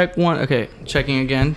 [0.00, 0.38] Check one.
[0.42, 1.56] Okay, checking again.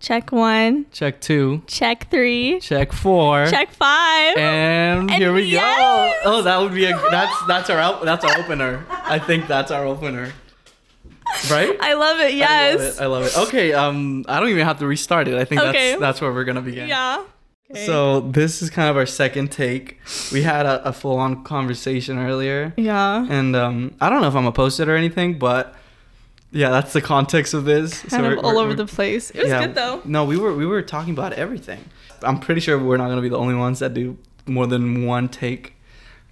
[0.00, 0.86] Check one.
[0.90, 1.62] Check two.
[1.68, 2.58] Check three.
[2.58, 3.46] Check four.
[3.46, 4.36] Check five.
[4.36, 6.24] And, And here we yes!
[6.24, 6.32] go.
[6.38, 8.84] Oh, that would be a that's that's our that's our opener.
[8.90, 10.32] I think that's our opener.
[11.48, 11.76] Right?
[11.80, 12.34] I love it.
[12.34, 12.98] Yes.
[12.98, 13.32] I love it.
[13.36, 13.48] I love it.
[13.48, 15.34] Okay, um I don't even have to restart it.
[15.36, 15.90] I think Okay.
[15.90, 16.88] that's that's where we're gonna begin.
[16.88, 17.22] Yeah.
[17.70, 17.86] Okay.
[17.86, 20.00] So this is kind of our second take.
[20.32, 22.74] We had a, a full on conversation earlier.
[22.76, 23.24] Yeah.
[23.30, 25.76] And um I don't know if I'm gonna post it or anything, but
[26.52, 28.02] yeah, that's the context of this.
[28.02, 29.30] Kind of all over the place.
[29.30, 30.02] It was good though.
[30.04, 31.84] No, we were we were talking about everything.
[32.22, 35.28] I'm pretty sure we're not gonna be the only ones that do more than one
[35.28, 35.74] take.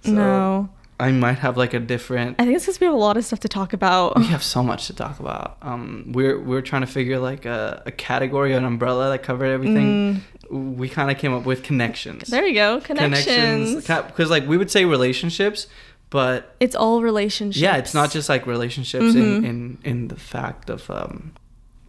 [0.03, 0.69] So no.
[0.99, 2.35] I might have like a different.
[2.39, 4.17] I think it's because we have a lot of stuff to talk about.
[4.17, 5.57] We have so much to talk about.
[5.61, 10.21] Um, we're we're trying to figure like a, a category, an umbrella that covered everything.
[10.49, 12.23] We kind of came up with connections.
[12.23, 12.27] Mm.
[12.27, 12.81] There you go.
[12.81, 13.75] Connections.
[13.87, 15.67] because like we would say relationships,
[16.09, 17.61] but It's all relationships.
[17.61, 19.45] yeah, it's not just like relationships in, Mhm.
[19.49, 21.33] in in the fact of um,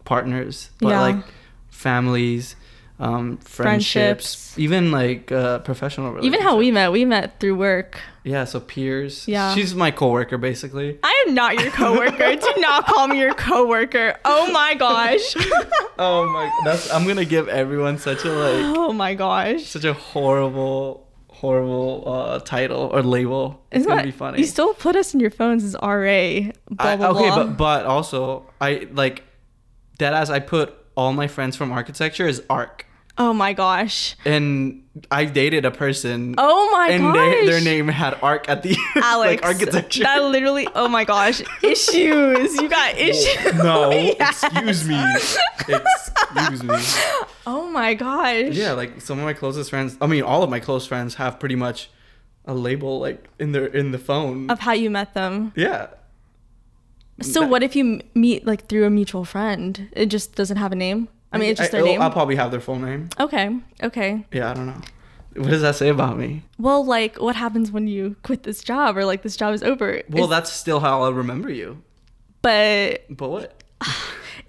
[0.04, 1.00] partners, but Yeah.
[1.00, 1.16] like
[1.70, 2.56] families,
[2.98, 4.58] um, friendships, Friendships.
[4.58, 6.36] even like uh, professional relationships.
[6.36, 6.92] Even how we met.
[6.92, 7.98] We met through work.
[8.24, 9.26] yeah, so peers.
[9.26, 9.54] Yeah.
[9.54, 10.98] she's my coworker basically.
[11.02, 12.36] I am not your coworker.
[12.46, 14.18] Do not call me your coworker.
[14.24, 15.34] Oh my gosh.
[16.02, 19.64] Oh my, that's I'm gonna give everyone such a like oh my gosh.
[19.64, 21.06] such a horrible
[21.40, 23.64] horrible uh, title or label.
[23.70, 24.38] It's Isn't gonna be funny.
[24.38, 25.80] You still put us in your phones as RA.
[25.80, 27.36] Blah, I, okay, blah.
[27.36, 29.24] but but also I like
[29.98, 32.86] that as I put all my friends from architecture is arc.
[33.18, 34.16] Oh my gosh.
[34.24, 36.34] and I dated a person.
[36.38, 37.14] Oh my and gosh.
[37.16, 39.42] they, their name had arc at the end, Alex.
[39.42, 40.02] like architecture.
[40.04, 40.68] That literally.
[40.74, 41.42] Oh my gosh.
[41.62, 42.54] Issues.
[42.56, 43.54] You got issues.
[43.62, 44.42] no, Yes.
[44.44, 45.02] excuse me,
[45.68, 46.76] excuse me.
[47.46, 48.52] Oh my gosh.
[48.54, 49.96] Yeah, like some of my closest friends.
[50.00, 51.90] I mean, all of my close friends have pretty much
[52.46, 54.50] a label like in their in the phone.
[54.50, 55.52] Of how you met them.
[55.56, 55.88] yeah.
[57.22, 59.88] So That- what if you meet like through a mutual friend?
[59.92, 61.08] It just doesn't have a name.
[61.32, 62.02] I mean, it's just their I'll- name.
[62.02, 63.08] I'll probably have their full name.
[63.18, 63.56] Okay.
[63.82, 64.24] Okay.
[64.32, 64.80] Yeah, I don't know.
[65.36, 66.42] What does that say about me?
[66.58, 70.02] Well, like, what happens when you quit this job or like this job is over?
[70.10, 71.82] Well, that's still how I'll remember you.
[72.42, 73.62] but But what?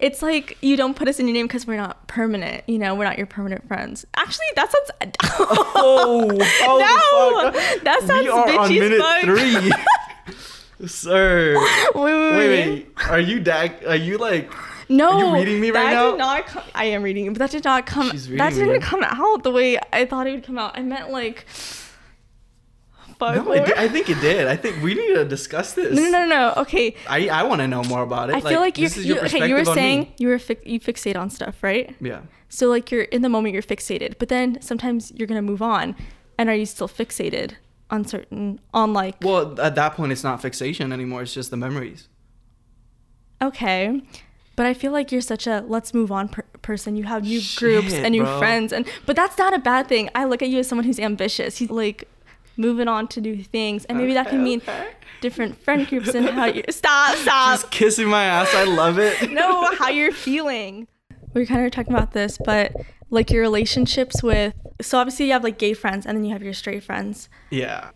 [0.00, 2.64] it's like you don't put us in your name because we're not permanent.
[2.68, 4.04] You know, we're not your permanent friends.
[4.16, 5.12] Actually, that sounds.
[5.84, 6.78] Oh, oh
[7.44, 7.82] no, fuck.
[7.84, 9.22] that sounds we are on bitchy as minute fuck.
[10.80, 10.86] three.
[10.88, 11.54] Sir.
[11.94, 12.68] wait, wait, Wait, wait.
[12.68, 12.88] wait.
[13.08, 13.84] Are you dag?
[13.86, 14.50] Are you like?
[14.92, 16.10] No, Are you reading me right that now?
[16.12, 18.08] Did not come, I am reading it, but that did not come.
[18.08, 18.78] That didn't me.
[18.80, 20.76] come out the way I thought it would come out.
[20.78, 21.46] I meant like.
[23.20, 24.48] No, it, I think it did.
[24.48, 25.94] I think we need to discuss this.
[25.94, 26.54] no, no, no, no.
[26.56, 28.34] Okay, I I want to know more about it.
[28.36, 28.88] I feel like you're.
[28.88, 30.14] this is You, okay, you were saying me.
[30.18, 31.94] you were fi- you fixate on stuff, right?
[32.00, 32.22] Yeah.
[32.48, 35.94] So like you're in the moment, you're fixated, but then sometimes you're gonna move on,
[36.36, 37.52] and are you still fixated
[37.90, 39.14] on certain on like?
[39.22, 41.22] Well, at that point, it's not fixation anymore.
[41.22, 42.08] It's just the memories.
[43.40, 44.02] Okay.
[44.54, 46.96] But I feel like you're such a let's move on per- person.
[46.96, 48.38] You have new Shit, groups and new bro.
[48.38, 50.10] friends, and but that's not a bad thing.
[50.14, 51.58] I look at you as someone who's ambitious.
[51.58, 52.08] He's like
[52.56, 54.60] moving on to new things, and maybe okay, that can mean
[55.20, 57.60] different friend groups and how you stop, stop.
[57.60, 58.54] She's kissing my ass.
[58.54, 59.30] I love it.
[59.30, 60.86] no, how you're feeling.
[61.32, 62.72] We are kind of talking about this, but
[63.08, 66.42] like your relationships with so obviously you have like gay friends and then you have
[66.42, 67.28] your straight friends.
[67.50, 67.90] Yeah.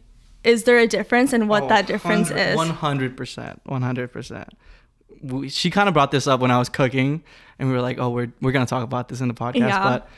[0.44, 2.56] Is there a difference and what oh, that difference is?
[2.56, 3.16] 100%.
[3.66, 4.48] 100%
[5.22, 7.22] we, she kind of brought this up when I was cooking,
[7.58, 9.82] and we were like, oh, we're we're gonna talk about this in the podcast, yeah.
[9.82, 10.08] but.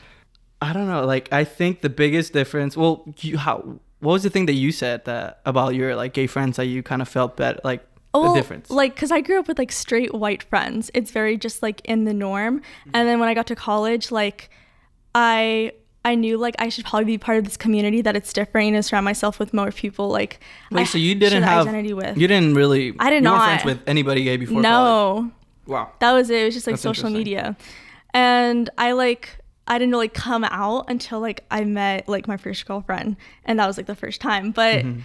[0.61, 1.05] I don't know.
[1.05, 2.75] Like, I think the biggest difference.
[2.75, 6.27] Well, you how what was the thing that you said that about your like gay
[6.27, 8.69] friends that you kind of felt that like well, the difference?
[8.69, 10.89] Like, because I grew up with like straight white friends.
[10.93, 12.59] It's very just like in the norm.
[12.59, 12.91] Mm-hmm.
[12.93, 14.49] And then when I got to college, like
[15.13, 15.73] I
[16.05, 18.85] I knew like I should probably be part of this community that it's different and
[18.85, 20.39] surround myself with more people like.
[20.71, 22.17] Wait, I so you didn't have identity with.
[22.17, 23.43] you didn't really I did not.
[23.61, 24.63] friends with anybody gay before college.
[24.63, 25.31] no,
[25.73, 25.91] Wow.
[25.99, 26.41] that was it.
[26.41, 27.57] It was just like That's social media,
[28.13, 29.37] and I like
[29.67, 33.67] I didn't really come out until like I met like my first girlfriend, and that
[33.67, 34.51] was like the first time.
[34.51, 34.99] But Mm-hmm.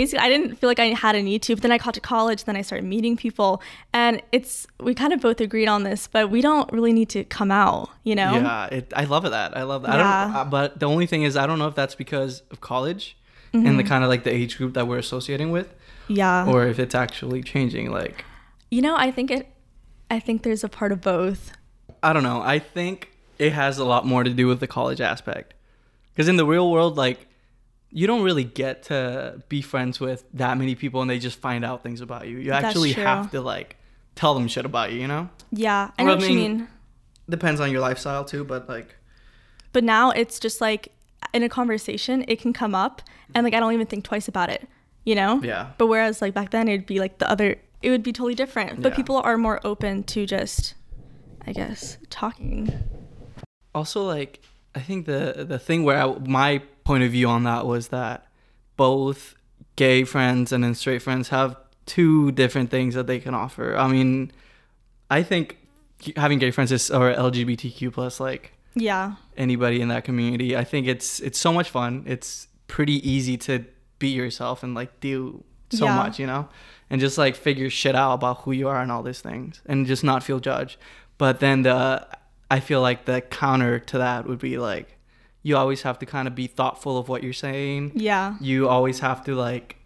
[0.00, 1.54] Basically, I didn't feel like I had a need to.
[1.56, 3.62] But then I got to college, then I started meeting people,
[3.94, 7.24] and it's we kind of both agreed on this, but we don't really need to
[7.24, 8.32] come out, you know?
[8.34, 9.56] Yeah, it, I love that.
[9.56, 9.96] I love that.
[9.96, 10.24] I Yeah.
[10.26, 13.16] don't, uh, but the only thing is, I don't know if that's because of college
[13.54, 15.68] and the kind of like the age group that we're associating with,
[16.08, 16.46] Yeah.
[16.46, 17.90] or if it's actually changing.
[17.90, 18.16] Like,
[18.70, 19.44] you know, I think it.
[20.10, 21.52] I think there's a part of both.
[22.02, 22.42] I don't know.
[22.42, 22.96] I think
[23.38, 25.54] it has a lot more to do with the college aspect,
[26.12, 27.18] because in the real world, like,
[27.98, 31.64] you don't really get to be friends with that many people, and they just find
[31.64, 32.36] out things about you.
[32.38, 33.04] You That's actually true.
[33.04, 33.76] have to like
[34.14, 35.00] tell them shit about you.
[35.00, 36.68] You know, Yeah, I Well, know I what you mean- mean.
[37.28, 38.88] depends on your lifestyle too, but like,
[39.72, 40.92] But now it's just like
[41.32, 43.02] in a conversation, it can come up,
[43.34, 44.68] and like I don't even think twice about it,
[45.04, 45.40] you know?
[45.42, 45.70] yeah.
[45.78, 47.56] But whereas like back then, it'd be like the other.
[47.82, 48.82] It would be totally different.
[48.82, 48.96] But Yeah.
[48.96, 50.74] people are more open to just
[51.48, 52.72] I guess, talking.
[53.74, 54.40] Also, like
[54.74, 58.26] I think the the thing where I, my point of view on that was that
[58.76, 59.34] both
[59.76, 63.76] gay friends and then straight friends have two different things that they can offer.
[63.76, 64.32] I mean,
[65.10, 65.58] I think
[66.16, 69.14] having gay friends is or LGBTQ plus like Yeah.
[69.36, 70.56] anybody in that community.
[70.56, 72.04] I think it's it's so much fun.
[72.06, 73.64] It's pretty easy to
[73.98, 75.96] be yourself and like do so Yeah.
[75.96, 76.48] much, you know,
[76.90, 79.86] and just like figure shit out about who you are and all these things, and
[79.86, 80.76] just not feel judged.
[81.18, 82.06] But then the
[82.50, 84.95] I feel like the counter to that would be like
[85.46, 87.92] you always have to kind of be thoughtful of what you're saying.
[87.94, 88.34] Yeah.
[88.40, 89.76] You always have to like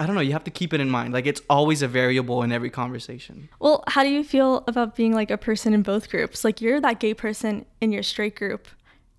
[0.00, 1.14] I don't know, you have to keep it in mind.
[1.14, 3.48] Like it's always a variable in every conversation.
[3.60, 6.44] Well, how do you feel about being like a person in both groups?
[6.44, 8.66] Like you're that gay person in your straight group,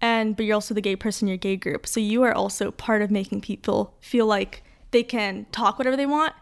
[0.01, 1.87] and but you're also the gay person in your gay group.
[1.87, 6.05] So you are also part of making people feel like they can talk whatever they
[6.05, 6.33] want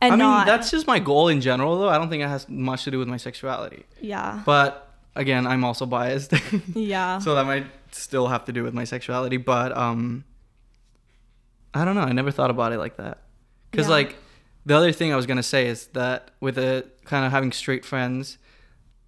[0.00, 0.46] and I mean, not.
[0.46, 1.88] that's just my goal in general though.
[1.88, 3.84] I don't think it has much to do with my sexuality.
[4.00, 4.42] yeah.
[4.44, 6.32] But again, I'm also biased.
[6.74, 7.18] yeah.
[7.18, 10.24] so that might still have to do with my sexuality, but um
[11.72, 12.02] I don't know.
[12.02, 13.18] I never thought about it like that.
[13.72, 13.90] Cuz Yeah.
[13.92, 14.16] like
[14.66, 17.52] the other thing I was going to say is that with the kind of having
[17.52, 18.38] straight friends,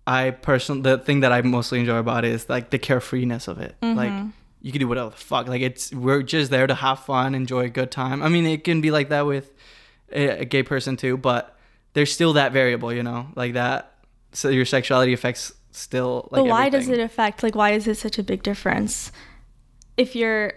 [0.07, 3.59] I personally the thing that I mostly enjoy about it is like the carefreeness of
[3.59, 3.75] it.
[3.83, 4.29] Like Mm-hmm.
[4.63, 5.49] you can do whatever the fuck.
[5.49, 8.23] Like it's we're just there to have fun, enjoy a good time.
[8.23, 9.53] I mean, it can be like that with
[10.13, 11.57] a, a gay person too, but
[11.95, 13.95] there's still that variable, you know, like that.
[14.33, 16.29] So your sexuality affects still.
[16.31, 17.43] Like but why does it affect?
[17.43, 19.13] Like, why is it such a big difference?
[19.97, 20.55] If you're,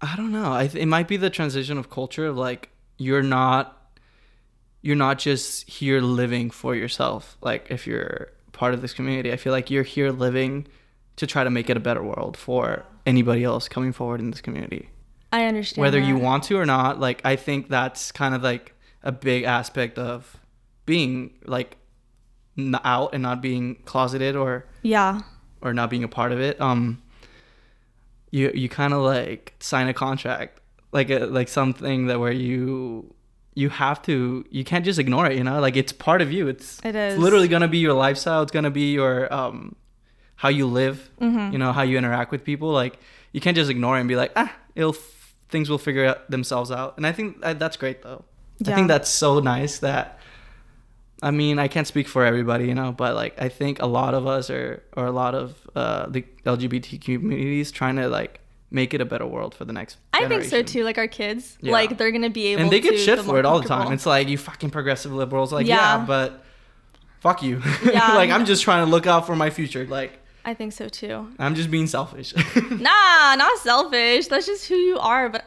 [0.00, 0.52] I don't know.
[0.52, 2.26] I th- it might be the transition of culture.
[2.26, 3.92] Of like you're not,
[4.80, 7.36] you're not just here living for yourself.
[7.40, 10.66] Like if you're part of this community, I feel like you're here living
[11.16, 14.40] to try to make it a better world for anybody else coming forward in this
[14.40, 14.88] community.
[15.32, 15.82] I understand.
[15.82, 19.44] Whether you want to or not, like I think that's kind of like a big
[19.44, 20.38] aspect of
[20.84, 21.76] being like
[22.84, 25.20] out and not being closeted or Yeah.
[25.60, 27.00] or not being a part of it um
[28.30, 30.58] you you kind of like sign a contract
[30.92, 33.14] like a, like something that where you
[33.54, 35.60] you have to you can't just ignore it you know?
[35.60, 36.48] Like it's part of you.
[36.48, 38.42] It's It it's literally gonna be your lifestyle.
[38.42, 39.74] It's gonna be your um
[40.36, 41.52] how you live Mm-hmm.
[41.52, 42.68] you know how you interact with people.
[42.72, 42.98] Like
[43.32, 44.96] you can't just ignore it and be like ah it'll
[45.48, 46.96] things will figure out themselves out.
[46.96, 48.24] And i think uh, that's great though.
[48.66, 50.18] I think that's so nice that
[51.22, 54.12] I mean, I can't speak for everybody, you know, but like I think a lot
[54.14, 58.40] of us are, or a lot of uh, the LGBT communities trying to like
[58.70, 59.98] make it a better world for the next.
[60.12, 60.82] I think so too.
[60.84, 61.72] Like our kids, Yeah.
[61.72, 62.62] like they're gonna be able.
[62.62, 63.92] And they get to shit for it all the time.
[63.92, 65.52] It's like you fucking progressive liberals.
[65.52, 66.04] Like yeah, Yeah.
[66.06, 66.44] but
[67.20, 67.62] fuck you.
[67.84, 68.14] Yeah.
[68.14, 69.86] like I'm just trying to look out for my future.
[69.86, 71.28] Like I think so too.
[71.38, 72.34] I'm just being selfish.
[72.70, 74.26] Nah, not selfish.
[74.26, 75.28] That's just who you are.
[75.28, 75.44] But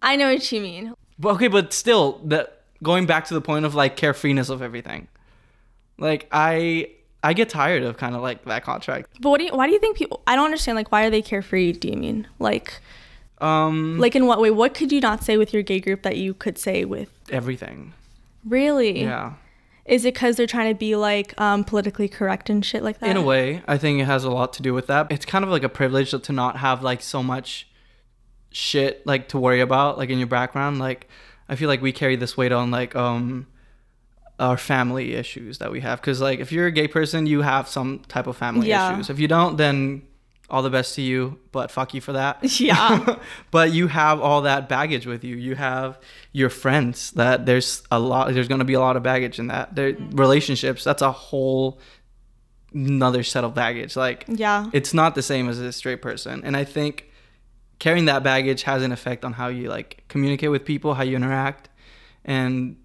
[0.00, 0.94] I know what you mean.
[1.18, 5.08] But okay, but still, that going back to the point of like carefreeness of everything.
[5.98, 6.90] Like I,
[7.22, 9.08] I get tired of kind of like that contract.
[9.20, 9.52] But what do you?
[9.52, 10.22] Why do you think people?
[10.26, 10.76] I don't understand.
[10.76, 11.72] Like, why are they carefree?
[11.72, 12.80] Do you mean like,
[13.40, 14.50] Um, like in what way?
[14.50, 17.10] What could you not say with your gay group that you could say with?
[17.30, 17.92] everything.
[18.44, 19.02] Really?
[19.02, 19.34] Yeah.
[19.84, 23.08] Is it because they're trying to be like um, politically correct and shit like that?
[23.10, 25.10] In a way, I think it has a lot to do with that.
[25.10, 27.66] It's kind of like a privilege to not have like so much
[28.50, 30.78] shit like to worry about like in your background.
[30.78, 31.08] Like
[31.48, 33.46] I feel like we carry this weight on like um
[34.38, 37.68] our family issues that we have cuz like if you're a gay person, you have
[37.68, 38.92] some type of family Yeah.
[38.94, 39.10] issues.
[39.10, 40.02] If you don't, then
[40.50, 42.38] all the best to you, but fuck you for that.
[42.60, 43.16] Yeah.
[43.50, 45.36] but you have all that baggage with you.
[45.36, 45.98] You have
[46.32, 49.48] your friends that there's a lot there's going to be a lot of baggage in
[49.48, 49.74] that.
[49.74, 51.80] There relationships, that's a whole
[52.74, 53.96] another set of baggage.
[53.96, 54.66] Like Yeah.
[54.72, 56.42] it's not the same as a straight person.
[56.44, 57.07] And I think
[57.78, 61.16] carrying that baggage has an effect on how you like communicate with people, how you
[61.16, 61.68] interact.
[62.24, 62.76] And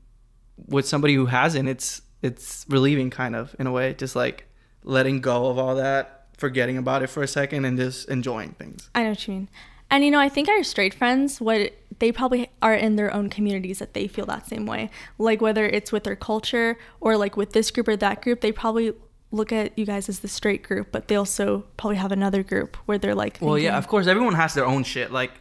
[0.67, 4.47] with somebody who hasn't, it's it's relieving kind of in a way, just like
[4.83, 8.89] letting go of all that, forgetting about it for a second and just enjoying things.
[8.95, 9.49] I know what you mean.
[9.89, 13.29] And you know, I think our straight friends, what they probably are in their own
[13.29, 14.89] communities that they feel that same way.
[15.17, 18.51] Like whether it's with their culture or like with this group or that group, they
[18.51, 18.93] probably
[19.33, 22.77] look at you guys as the straight group, but they also probably have another group
[22.85, 25.11] where they're like, Well, yeah, of course, everyone has their own shit.
[25.11, 25.31] Like,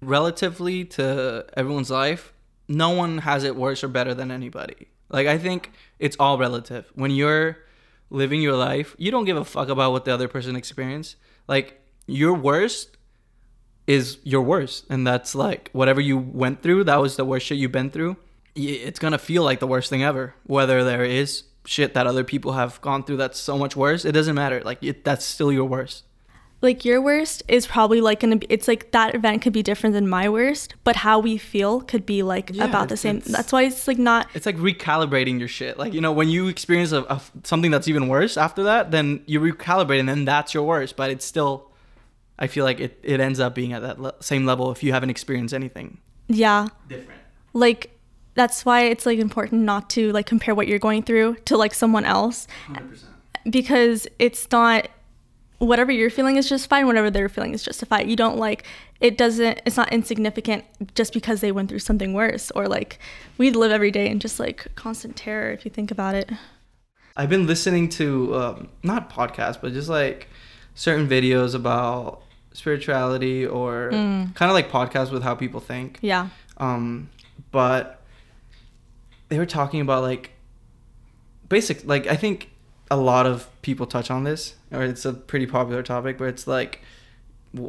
[0.00, 2.32] relatively to everyone's life,
[2.68, 4.88] no one has it worse or better than anybody.
[5.10, 6.90] Like, I think it's all relative.
[6.94, 7.58] When you're
[8.08, 11.16] living your life, you don't give a fuck about what the other person experienced.
[11.46, 12.96] Like, your worst
[13.86, 14.86] is your worst.
[14.88, 18.16] And that's like whatever you went through, that was the worst shit you've been through.
[18.54, 20.34] It's gonna feel like the worst thing ever.
[20.44, 24.12] Whether there is shit that other people have gone through that's so much worse, it
[24.12, 24.60] doesn't matter.
[24.64, 26.04] Like, it, that's still your worst.
[26.64, 29.94] like your worst is probably like gonna be it's like that event could be different
[29.94, 33.50] than my worst but how we feel could be like Yeah, about the same that's
[33.54, 35.74] why it's like not It's like recalibrating your shit.
[35.76, 39.22] Like you know, when you experience a, a something that's even worse after that, then
[39.26, 40.94] you recalibrate, and then that's your worst.
[40.94, 41.52] But it's still,
[42.38, 44.92] I feel like it, it ends up being at that le- same level if you
[44.92, 47.20] haven't experienced anything yeah different.
[47.52, 47.90] like
[48.34, 51.74] that's why it's like important not to like compare what you're going through to like
[51.74, 53.12] someone else Hundred percent.
[53.50, 54.88] because it's not
[55.58, 58.64] whatever you're feeling is just fine whatever they're feeling is justified you don't like
[59.00, 62.98] it doesn't it's not insignificant just because they went through something worse or like
[63.38, 66.30] we live every day in just like constant terror if you think about it
[67.14, 70.28] I've been listening to um, not podcasts, but just like
[70.74, 72.22] certain videos about
[72.54, 74.34] spirituality or Mm.
[74.34, 75.98] kind of like podcasts with how people think.
[76.00, 77.10] yeah Um,
[77.50, 78.00] but
[79.32, 80.32] they were talking about like
[81.48, 82.50] basic, like I think
[82.90, 86.46] a lot of people touch on this, or it's a pretty popular topic, where it's
[86.46, 86.82] like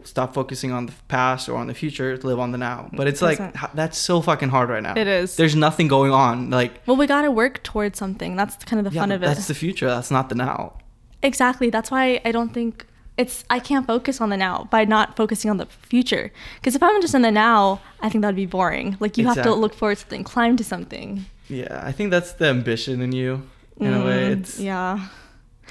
[0.04, 2.90] stop focusing on the past or on the future, live on the now.
[2.92, 3.40] But it's like
[3.74, 4.94] that's so fucking hard right now.
[4.98, 5.38] It is.
[5.38, 6.50] There's nothing going on.
[6.50, 9.24] Like well we gotta work towards something that's kind of the yeah, fun but of
[9.24, 9.88] it that's the future.
[9.88, 10.78] That's not the now.
[11.22, 11.70] Exactly.
[11.70, 15.50] That's why I don't think it's I can't focus on the now by not focusing
[15.50, 16.32] on the future.
[16.56, 18.98] Because if I'm just in the now, I think that'd be boring.
[19.00, 21.26] Like you have to look forward to something, climb to something.
[21.50, 23.48] Yeah, I think that's the ambition in you.
[23.80, 25.08] In a way, Mm, it's yeah.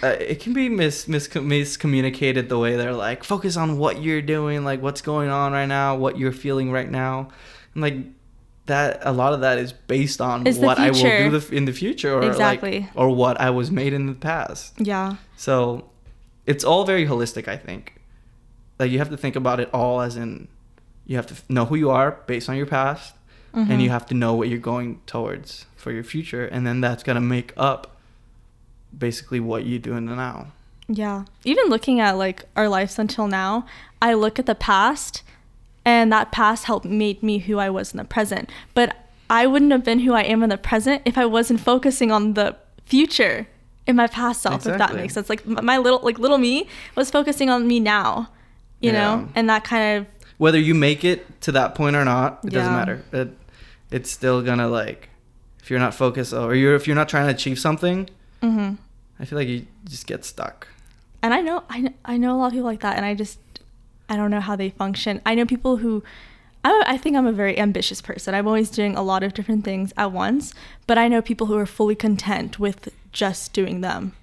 [0.03, 4.23] uh, it can be mis, mis miscommunicated the way they're like focus on what you're
[4.23, 7.29] doing, like what's going on right now, what you're feeling right now,
[7.75, 7.97] and like
[8.67, 9.01] that.
[9.03, 11.65] A lot of that is based on It's what I will do the, f- in
[11.65, 12.81] the future, or Exactly.
[12.81, 14.75] like, or what I was made in the past.
[14.79, 15.17] Yeah.
[15.37, 15.89] So
[16.47, 17.47] it's all very holistic.
[17.49, 17.95] I think
[18.79, 20.49] like you have to think about it all as in
[21.07, 23.15] you have to know who you are based on your past
[23.55, 23.81] and Mhm.
[23.83, 27.17] you have to know what you're going towards for your future and then that's going
[27.17, 27.97] to make up
[28.97, 30.47] basically what you do in the now
[30.89, 31.25] Yeah.
[31.45, 33.65] Even looking at like our lives until now,
[34.03, 35.23] I look at the past
[35.85, 38.51] and that past helped make me who I was in the present.
[38.75, 38.97] But
[39.31, 42.35] I wouldn't have been who I am in the present if I wasn't focusing on
[42.35, 43.47] the future
[43.87, 45.31] in my past self, if that makes sense.
[45.31, 46.67] Like my little like little me
[46.97, 48.29] was focusing on me now,
[48.81, 49.29] you know?
[49.35, 50.07] And that kind of
[50.39, 53.31] whether you make it to that point or not it doesn't matter it,
[53.93, 55.09] it's still to like
[55.63, 58.09] if you're not focused or you're if you're not trying to achieve something
[58.43, 58.77] mhm.
[59.21, 60.69] i feel like you just get stuck
[61.23, 63.15] and I know I, kn- I know a lot of people like that and I
[63.15, 63.39] just
[64.09, 65.23] I don't know how they function.
[65.25, 66.03] I know people who
[66.65, 68.35] I, I think I'm a very ambitious person.
[68.35, 70.53] I'm always doing a lot of different things at once,
[70.87, 74.15] but I know people who are fully content with just doing them.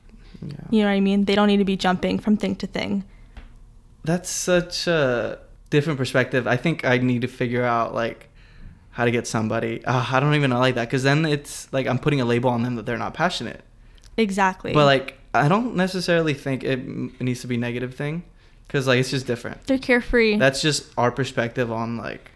[0.42, 0.54] yeah.
[0.70, 1.26] You know what I mean?
[1.26, 3.06] They don't need to be jumping from thing to thing.
[4.04, 6.48] that's such a different perspective.
[6.48, 8.29] I think I need to figure out like
[9.00, 9.84] how to get somebody.
[9.86, 12.50] Uh, I don't even know like that because then it's like I'm putting a label
[12.50, 13.62] on them that they're not passionate.
[14.18, 14.74] Exactly.
[14.74, 18.24] But like I don't necessarily think it, it needs to be a negative thing
[18.68, 19.66] because like it's just different.
[19.68, 20.36] they're carefree.
[20.38, 22.30] That's just our perspective on like.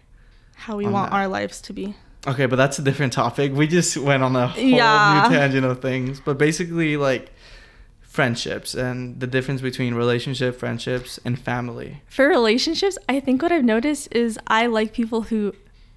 [0.56, 1.16] how we want that.
[1.16, 1.94] our lives to be.
[2.26, 3.52] Okay, but that's a different topic.
[3.52, 5.28] We just went on a whole Yeah.
[5.28, 6.18] new tangent of things.
[6.24, 7.30] But basically, like
[8.00, 12.00] friendships and the difference between relationship, friendships, and family.
[12.06, 15.52] For relationships, I think what I've noticed is I like people who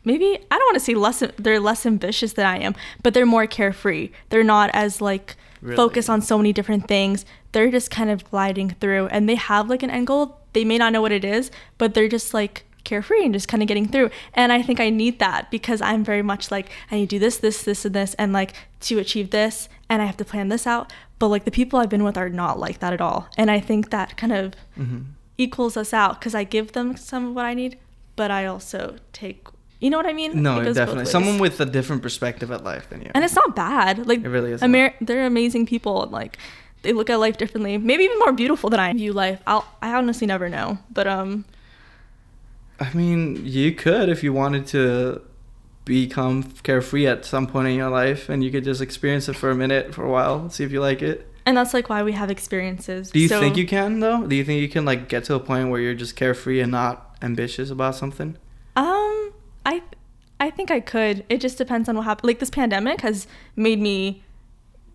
[0.07, 2.73] maybe I don't want to say less they're less ambitious than I am,
[3.03, 4.09] but they're more carefree.
[4.29, 5.75] They're not as like Really?
[5.75, 7.25] focused on so many different things.
[7.51, 10.39] They're just kind of gliding through and they have like an end goal.
[10.53, 11.49] They may not know what it is,
[11.79, 14.09] but they're just like carefree and just kind of getting through.
[14.33, 17.19] And I think I need that because I'm very much like I need to do
[17.19, 20.47] this, this, this, and this, and like to achieve this, and I have to plan
[20.49, 20.93] this out.
[21.19, 23.27] But like the people I've been with are not like that at all.
[23.35, 24.99] And I think that kind of hmm
[25.39, 27.77] equals us out because I give them some of what I need,
[28.15, 29.47] but I also take.
[29.79, 30.41] You know what I mean?
[30.41, 31.05] No, It goes both definitely.
[31.05, 33.12] Someone with a different perspective at life than you.
[33.13, 34.07] and it's not bad.
[34.07, 34.65] Like It really isn't.
[34.67, 36.03] Amer- they're amazing people.
[36.03, 36.38] And like
[36.81, 39.39] they look at life differently, maybe even more beautiful than I view life.
[39.46, 41.46] I'll I honestly never know, but um,
[42.79, 45.22] I mean, you could if you wanted to
[45.86, 49.50] become carefree at some point in your life and you could just experience it for
[49.51, 51.17] a minute, for a while, see if you like it.
[51.46, 53.10] and that's like why we have experiences.
[53.12, 54.19] Do you So- think you can though?
[54.27, 56.72] Do you think you can like get to a point where you're just carefree and
[56.72, 58.36] not ambitious about something?
[58.75, 59.06] Um,
[59.67, 59.83] I
[60.39, 61.25] I think I could.
[61.29, 62.27] It just depends on what happens.
[62.27, 64.24] Like this pandemic has made me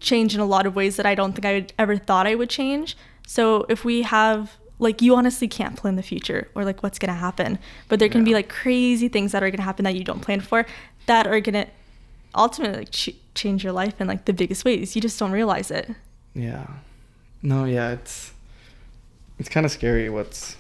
[0.01, 2.51] change in a lot of ways that I don't think I ever thought I would
[2.51, 2.97] change.
[3.27, 7.15] So if we have like you honestly can't plan the future or like what's gonna
[7.15, 10.21] happen, but there can be like crazy things that are gonna happen that you don't
[10.21, 10.67] plan for
[11.07, 11.67] that are gonna
[12.35, 14.97] ultimately like, ch- change your life in like the biggest ways.
[14.97, 15.91] You just don't realize it.
[16.35, 16.67] Yeah.
[17.43, 18.33] No, yeah, it's
[19.39, 20.57] it's kind of scary what's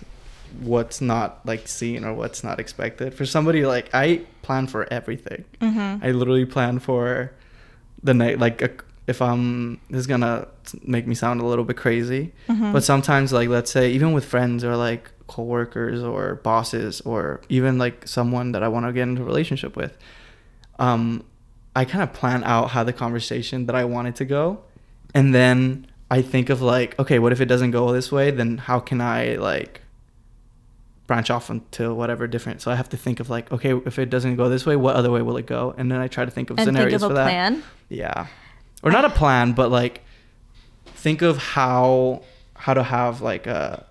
[0.61, 3.15] what's not like seen or what's not expected.
[3.15, 5.45] For somebody like I plan for everything.
[5.61, 6.05] Mm-hmm.
[6.05, 7.33] I literally plan for
[8.03, 8.71] the night like a,
[9.07, 10.47] if I'm this is gonna
[10.85, 12.73] make me sound a little bit crazy, Mhm.
[12.73, 17.79] but sometimes like let's say even with friends or like coworkers or bosses or even
[17.79, 19.97] like someone that I want to get into a relationship with,
[20.79, 21.25] um,
[21.75, 24.61] I kind of plan out how the conversation that I want it to go,
[25.15, 28.31] and then I think of like, okay, what if it doesn't go this way?
[28.31, 29.81] Then how can I like
[31.13, 32.63] branch off into whatever different?
[32.63, 34.97] So I have to think of like, okay, if it doesn't go this way, what
[34.97, 35.75] other way will it go?
[35.77, 37.25] And then I try to think of and think scenarios of a for that.
[37.25, 37.63] plan.
[37.91, 38.29] Yeah.
[38.83, 40.01] Or not a plan, but like
[40.87, 42.23] think of how
[42.55, 43.85] how to have like a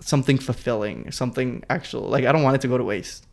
[0.00, 2.02] something fulfilling, something actual.
[2.02, 3.26] Like I don't want it to go to waste.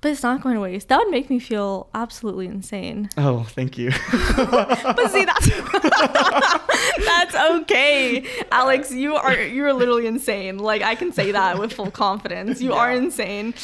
[0.00, 0.88] But it's not going to waste.
[0.88, 3.10] That would make me feel absolutely insane.
[3.16, 3.90] Oh, thank you.
[4.36, 5.48] But see, that's
[7.04, 8.92] that's okay, Alex.
[8.92, 10.58] You are you're literally insane.
[10.58, 12.60] Like I can say that with full confidence.
[12.60, 13.54] You are insane.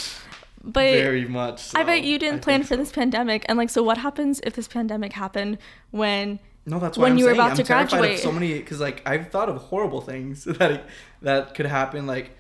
[0.65, 1.75] But very much.
[1.75, 2.77] I bet you didn't plan for so.
[2.77, 3.45] this pandemic.
[3.49, 5.59] And like, so what happens if this pandemic happened
[5.91, 6.39] when?
[6.67, 8.15] No, that's why when I'm you were saying about I'm to terrified graduate.
[8.15, 10.87] Of so many, because like I've thought of horrible things that
[11.21, 12.07] that could happen.
[12.07, 12.31] Like,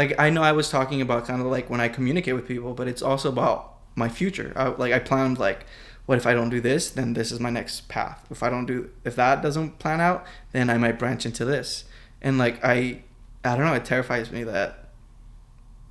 [0.00, 2.72] like I know I was talking about kind of like when I communicate with people,
[2.74, 4.52] but it's also about my future.
[4.56, 5.66] I, like I planned like,
[6.06, 6.90] what if I don't do this?
[6.90, 8.26] Then this is my next path.
[8.30, 11.84] If I don't do, if that doesn't plan out, then I might branch into this.
[12.22, 13.02] And like I,
[13.44, 13.74] I don't know.
[13.74, 14.88] It terrifies me that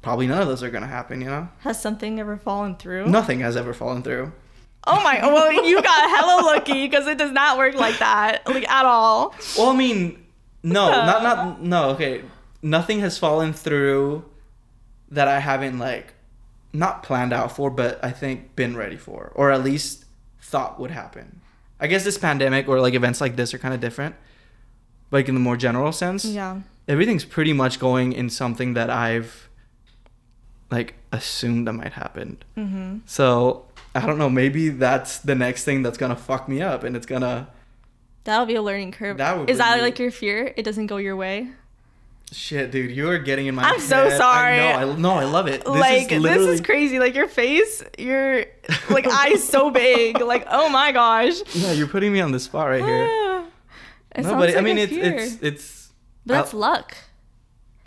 [0.01, 1.21] probably none of those are gonna happen.
[1.21, 3.05] You know, Has something ever fallen through?
[3.07, 4.31] nothing has ever fallen through.
[4.87, 5.19] Oh my!
[5.21, 9.35] Well, you got hella lucky because it does not work like that, like at all.
[9.57, 10.25] Well, I mean,
[10.63, 11.89] no, not not no.
[11.91, 12.23] Okay,
[12.61, 14.25] nothing has fallen through
[15.09, 16.13] that I haven't like
[16.73, 20.05] not planned out for, but I think been ready for, or at least
[20.41, 21.41] thought would happen.
[21.79, 24.15] I guess this pandemic or like events like this are kind of different,
[25.11, 26.25] like in the more general sense.
[26.25, 26.61] Yeah.
[26.87, 29.49] Everything's pretty much going in something that I've
[30.69, 32.37] like assumed that might happen.
[32.57, 32.97] Mm-hmm.
[33.05, 34.29] So I don't know.
[34.29, 37.47] Maybe that's the next thing that's gonna fuck me up, and it's gonna
[38.25, 39.17] That'll be a learning curve.
[39.17, 40.53] That would Is that be- like your fear?
[40.55, 41.47] It doesn't go your way.
[42.31, 43.63] Shit, dude, you are getting in my.
[43.63, 43.73] Face.
[43.73, 44.59] I'm so sorry.
[44.59, 44.91] I know.
[44.91, 45.61] I, no, I love it.
[45.61, 46.99] This like is this is crazy.
[46.99, 48.45] Like your face, your
[48.89, 50.21] like eyes so big.
[50.21, 51.41] Like oh my gosh.
[51.55, 53.07] Yeah, you're putting me on the spot right here.
[53.09, 53.45] Ah.
[54.15, 55.91] It no, but I mean, a it's it's it's.
[56.25, 56.97] But that's uh, luck.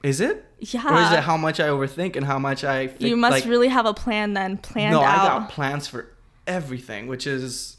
[0.05, 0.45] is it?
[0.61, 0.89] Yeah.
[0.89, 2.87] Or is it how much I overthink and how much I?
[2.87, 5.19] Think, you must like, really have a plan then planned No, out.
[5.19, 6.13] I got plans for
[6.47, 7.77] everything, which is.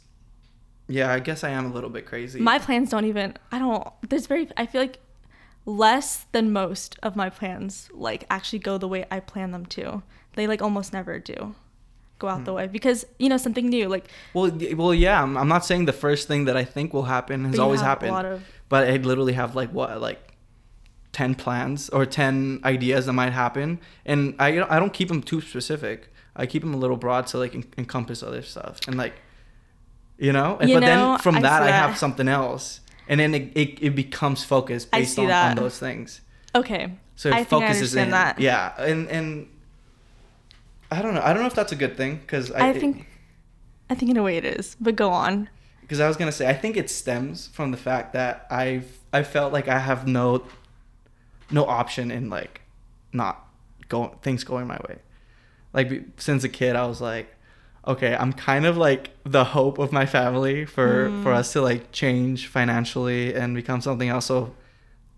[0.89, 2.41] Yeah, I guess I am a little bit crazy.
[2.41, 3.37] my plans don't even.
[3.53, 3.87] I don't.
[4.09, 4.49] There's very.
[4.57, 4.99] I feel like
[5.65, 10.03] less than most of my plans like actually go the way I plan them to.
[10.35, 11.55] They like almost never do
[12.19, 12.43] go out Hmm.
[12.45, 15.21] the way because you know something new like well, well, yeah.
[15.21, 18.15] I'm, I'm not saying the first thing that I think will happen has always happened.
[18.15, 20.19] Of but I literally have like what like
[21.13, 25.41] 10 plans or 10 ideas that might happen and I I don't keep them too
[25.41, 26.09] specific.
[26.35, 29.13] I keep them a little broad to like can encompass other stuff and like
[30.17, 33.19] you know, And- You but know, then from I that I have something else and
[33.19, 36.21] then it, it, it becomes focused based on, on those things.
[36.55, 36.91] okay.
[37.15, 38.09] So it I focuses in.
[38.09, 38.39] that.
[38.39, 39.47] Yeah, and and
[40.89, 41.21] I don't know.
[41.21, 43.07] I don't know if that's a good thing because I, I think
[43.89, 45.47] I think in a way it is, but go on.
[45.81, 49.21] because I was gonna say I think it stems from the fact that I've I
[49.23, 50.43] felt like I have no
[51.51, 52.61] no option in like
[53.11, 53.47] not
[53.89, 54.97] going things going my way.
[55.71, 57.35] Like since a kid, I was like,
[57.87, 61.35] okay, I'm kind of like the hope of my family for for Mm.
[61.35, 64.25] us to like change financially and become something else.
[64.25, 64.53] So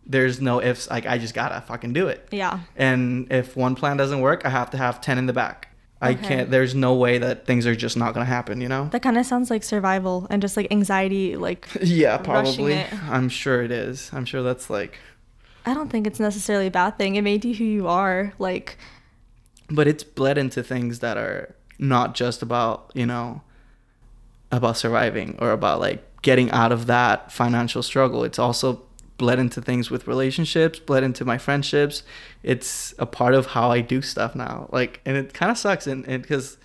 [0.06, 0.89] there's no ifs.
[0.89, 2.28] Like I just gotta fucking do it.
[2.32, 2.60] Yeah.
[2.75, 5.69] And if one plan doesn't work, I have to have ten in the back.
[6.01, 6.51] I can't.
[6.51, 8.62] There's no way that things are just not gonna happen.
[8.62, 8.89] You know.
[8.91, 12.84] That kind of sounds like survival and just like anxiety like Yeah, probably.
[13.10, 14.12] I'm sure it is.
[14.13, 14.99] I'm sure that's like,
[15.65, 17.15] I don't think it's necessarily a bad thing.
[17.15, 18.34] It made you who you are.
[18.38, 18.78] Like
[19.67, 23.41] but it's bled into things that are not just about you know,
[24.51, 28.23] about surviving or about like getting out of that financial struggle.
[28.23, 28.81] It's also
[29.17, 32.03] bled into things with relationships, bled into my friendships.
[32.43, 34.67] It's a part of how I do stuff now.
[34.71, 36.57] Like, and it kind of sucks, and because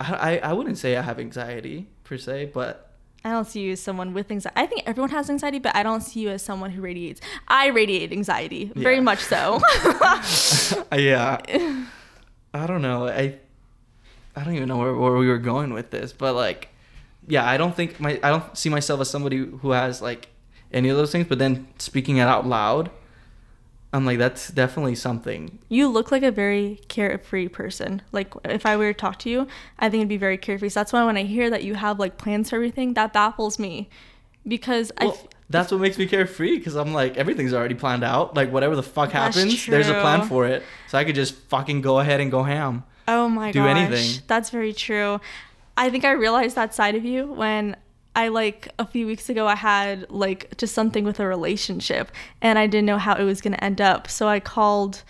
[0.00, 2.88] I, I I wouldn't say I have anxiety per se, but
[3.24, 4.54] I don't see you as someone with anxiety.
[4.60, 7.20] I think everyone has anxiety, but I don't see you as someone who radiates.
[7.46, 9.00] I radiate anxiety, very Yeah.
[9.02, 9.60] much so.
[10.92, 11.38] yeah.
[12.54, 13.06] I don't know.
[13.06, 13.38] I
[14.34, 16.68] I don't even know where, where we were going with this, but like,
[17.28, 20.28] yeah, I don't think my I don't see myself as somebody who has like
[20.72, 21.26] any of those things.
[21.28, 22.90] But then speaking it out loud,
[23.92, 25.58] I'm like, that's definitely something.
[25.68, 28.00] you look like a very carefree person.
[28.10, 29.46] Like if I were to talk to you,
[29.78, 30.70] I think it'd be very carefree.
[30.70, 33.58] So that's why when I hear that you have like plans for everything, that baffles
[33.58, 33.90] me,
[34.48, 35.06] because I.
[35.06, 38.34] Well, f- that's what makes me carefree because I'm like everything's already planned out.
[38.34, 40.62] Like whatever the fuck That's happens, there's a plan for it.
[40.88, 42.84] So I could just fucking go ahead and go ham.
[43.12, 43.76] Oh my do gosh.
[43.76, 44.22] anything.
[44.26, 45.20] That's very true.
[45.76, 47.76] I think I realized that side of you when
[48.14, 52.58] I like a few weeks ago I had like just something with a relationship and
[52.58, 54.08] I didn't know how it was going to end up.
[54.08, 55.02] So I called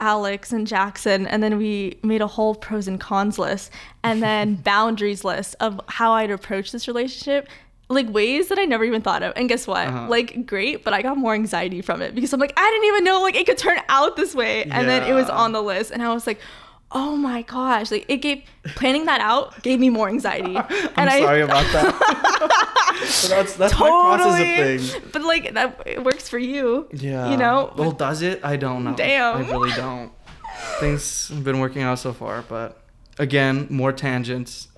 [0.00, 3.70] Alex and Jackson and then we made a whole pros and cons list
[4.02, 7.48] and then boundaries list of how I'd approach this relationship
[7.88, 9.32] like ways that I never even thought of.
[9.36, 9.86] And guess what?
[9.86, 10.08] Uh-huh.
[10.08, 13.04] Like great, but I got more anxiety from it because I'm like I didn't even
[13.04, 14.64] know like it could turn out this way.
[14.64, 16.40] And then it was on the list and I was like
[16.92, 17.90] Oh my gosh!
[17.90, 18.44] Like it gave
[18.76, 20.56] planning that out gave me more anxiety.
[20.58, 23.02] I'm and I, sorry about that.
[23.06, 24.78] so that's that's my process of totally.
[24.78, 24.96] things.
[25.12, 26.88] But like that it works for you.
[26.92, 27.30] Yeah.
[27.30, 27.72] You know.
[27.76, 28.40] Well, does it?
[28.44, 28.94] I don't know.
[28.94, 29.36] Damn.
[29.36, 30.12] I really don't.
[30.78, 32.80] Things have been working out so far, but
[33.18, 34.68] again, more tangents.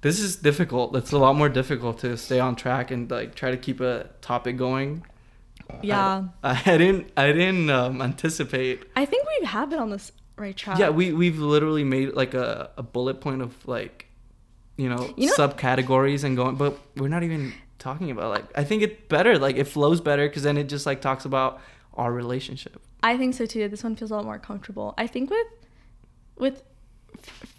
[0.00, 0.96] This is difficult.
[0.96, 4.08] It's a lot more difficult to stay on track and like try to keep a
[4.22, 5.04] topic going.
[5.82, 6.24] yeah.
[6.42, 7.12] I, I didn't.
[7.14, 8.84] I didn't um, anticipate.
[8.96, 10.78] I think we have been on this right track.
[10.78, 14.06] Yeah, we we've literally made like a, a bullet point of like,
[14.76, 18.44] you know, You know- subcategories and going, but we're not even talking about like.
[18.56, 19.38] I think it's better.
[19.38, 21.60] Like it flows better because then it just like talks about
[21.94, 22.80] our relationship.
[23.02, 23.68] I think so too.
[23.68, 24.94] This one feels a lot more comfortable.
[24.96, 25.46] I think with
[26.38, 26.62] with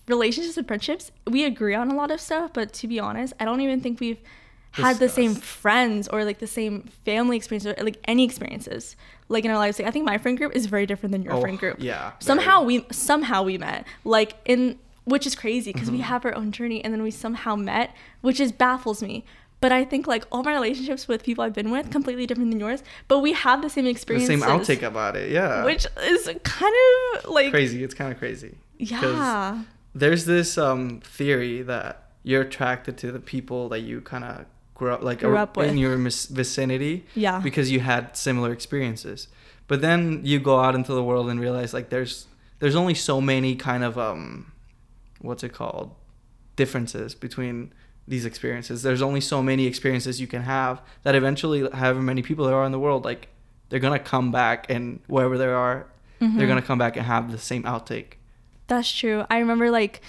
[0.07, 3.45] relationships and friendships, we agree on a lot of stuff, but to be honest, I
[3.45, 4.19] don't even think we've
[4.73, 8.95] had the same friends or like the same family experience or like any experiences
[9.29, 9.79] like in our lives.
[9.79, 11.77] Like I think my friend group is very different than your Oh, friend group.
[11.79, 12.13] yeah, very.
[12.19, 13.86] Somehow we somehow we met.
[14.03, 16.03] Like in which is crazy because we Mm-hmm.
[16.07, 19.23] have our own journey and then we somehow met, which is baffles me.
[19.59, 22.59] But I think like all my relationships with people I've been with completely different than
[22.59, 24.27] yours, but we have the same The experiences.
[24.27, 25.31] same outtake about it.
[25.31, 25.63] Yeah.
[25.65, 26.75] which is kind
[27.23, 27.83] of like crazy.
[27.83, 28.57] It's kind of crazy.
[28.77, 29.63] yeah
[29.95, 34.91] There's this um theory that you're attracted to the people that you kind of grew
[34.91, 37.05] up like Grew up in your mis- vicinity.
[37.15, 37.39] Yeah.
[37.39, 39.27] Because you had similar experiences.
[39.67, 42.27] But then you go out into the world and realize like there's
[42.59, 44.51] there's only so many kind of um
[45.21, 45.95] what's it called
[46.55, 47.73] differences between
[48.07, 48.83] these experiences.
[48.83, 52.65] There's only so many experiences you can have that eventually however many people there are
[52.65, 53.29] in the world like
[53.69, 55.88] they're to come back and wherever they are
[56.21, 56.38] Mm-hmm.
[56.38, 58.13] they're to come back and have the same outtake.
[58.67, 59.99] that's true i remember like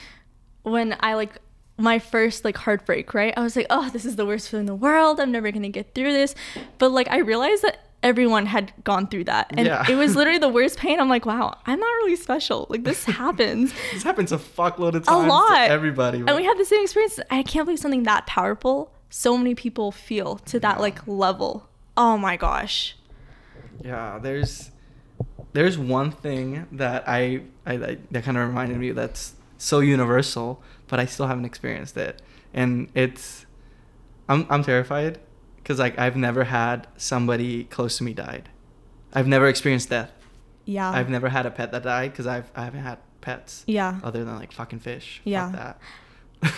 [0.62, 1.40] when i like
[1.77, 3.35] my first like heartbreak right?
[3.37, 5.19] I was like oh this is the worst feeling in the world.
[5.21, 6.35] I'm never gonna get through this.
[6.79, 9.47] But like i realized that everyone had gone through that.
[9.57, 9.85] And Yeah.
[9.91, 11.01] it was literally the worst pain.
[11.01, 12.67] I'm like wow i'm not really special.
[12.69, 13.73] Like this happens.
[13.93, 15.55] This happens a fuckload of a times lot.
[15.55, 16.19] to everybody.
[16.19, 17.19] and we had the same experience.
[17.31, 20.83] I can't believe something that powerful so many people feel to that Yeah.
[20.83, 21.69] like level.
[21.97, 22.97] Oh my gosh.
[23.83, 24.71] Yeah, there's
[25.53, 30.61] there's one thing that I, I that kind of reminded me that's so universal,
[30.94, 33.46] but I still haven't experienced it, and it's
[34.28, 35.18] I'm I'm terrified
[35.57, 38.48] because like I've never had somebody close to me died.
[39.12, 40.12] I've never experienced death.
[40.66, 43.64] yeah I've never had a pet that died because I've I haven't had pets.
[43.66, 43.98] Yeah.
[44.04, 45.20] Other than like fucking fish.
[45.24, 45.50] Yeah.
[45.50, 45.80] Fuck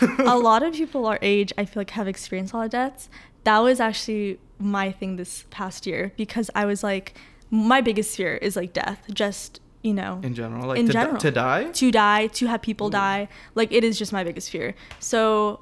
[0.05, 0.18] that.
[0.27, 3.09] a lot of people our age i feel like have experienced a lot of deaths
[3.44, 7.14] that was actually my thing this past year because i was like
[7.51, 11.18] my biggest fear is like death just you know in general, like In to, general.
[11.27, 11.62] to die.
[11.83, 13.05] to die to have people Ooh.
[13.05, 13.29] die.
[13.55, 14.75] Like it is just my biggest fear.
[14.99, 15.61] So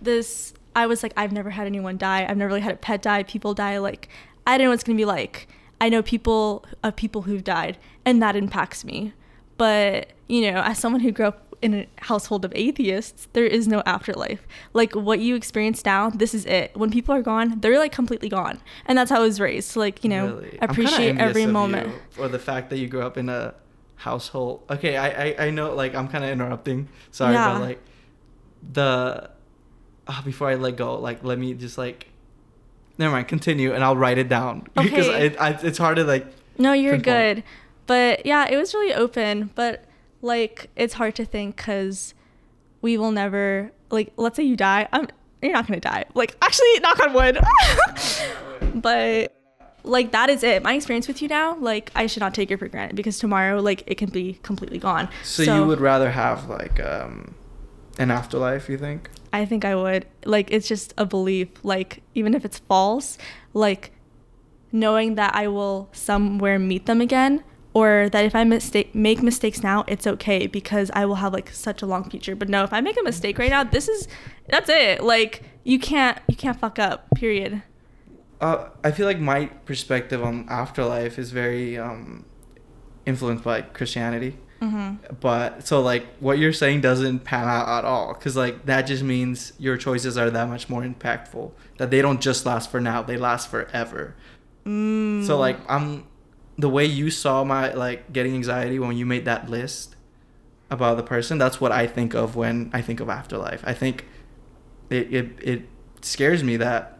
[0.00, 2.20] this i was like i've never had anyone die.
[2.28, 3.78] I've never really had a pet die people die.
[3.78, 4.08] Like
[4.46, 5.36] i don't know what it's gonna be like.
[5.80, 7.74] I know people of people who've died
[8.06, 9.12] and that impacts me.
[9.56, 13.66] But you know as someone who grew up in a household of atheists there is
[13.74, 14.42] no afterlife.
[14.80, 16.76] Like what you experience now this is it.
[16.80, 18.56] When people are gone they're like completely gone.
[18.86, 19.70] And that's how i was raised.
[19.70, 20.58] So like you know Really?
[20.68, 23.54] Appreciate every moment you For the fact that you grew up in a
[23.96, 24.62] household.
[24.70, 26.88] Okay, I I, I know like I'm kind of interrupting.
[27.10, 27.54] Sorry, Yeah.
[27.54, 27.80] but like
[28.72, 29.30] the
[30.06, 32.08] uh, before I let go, like let me just like
[32.98, 33.28] never mind.
[33.28, 35.26] Continue, and I'll write it down because Okay.
[35.26, 36.26] it, I, it's hard to like.
[36.58, 37.36] No, you're pinpoint.
[37.36, 37.44] good.
[37.86, 39.50] But yeah, it was really open.
[39.54, 39.84] But
[40.22, 42.14] like, it's hard to think because
[42.82, 44.12] we will never like.
[44.16, 44.88] Let's say you die.
[44.92, 45.08] I'm.
[45.42, 46.04] You're not gonna die.
[46.14, 47.38] Like, actually, knock on wood.
[48.76, 49.34] but
[49.84, 50.62] like that is it.
[50.62, 53.60] My experience with you now, like, I should not take it for granted because tomorrow,
[53.60, 55.08] like, it can be completely gone.
[55.22, 57.34] So, you would rather have like um
[57.98, 58.68] an afterlife?
[58.68, 59.10] You think?
[59.32, 60.06] I think I would.
[60.24, 61.48] Like it's just a belief.
[61.62, 63.18] Like even if it's false,
[63.52, 63.92] like
[64.72, 69.62] knowing that I will somewhere meet them again or that if I mistake make mistakes
[69.62, 72.36] now, it's okay because I will have like such a long future.
[72.36, 74.08] But no, if I make a mistake right now, this is
[74.48, 75.02] that's it.
[75.02, 77.08] Like you can't you can't fuck up.
[77.16, 77.62] Period.
[78.44, 82.24] Uh, I feel like my perspective on afterlife is very um
[83.06, 84.32] influenced by Christianity.
[84.60, 85.16] Mm-hmm.
[85.20, 89.02] but so like what you're saying doesn't pan out at all because like that just
[89.02, 93.02] means your choices are that much more impactful that they don't just last for now
[93.02, 94.14] they last forever
[94.64, 95.26] Mm.
[95.26, 96.06] so like i'm
[96.56, 99.96] the way you saw my like getting anxiety when you made that list
[100.70, 104.06] about the person that's what i think of when i think of afterlife i think
[104.88, 105.62] it it, it
[106.00, 106.93] scares me that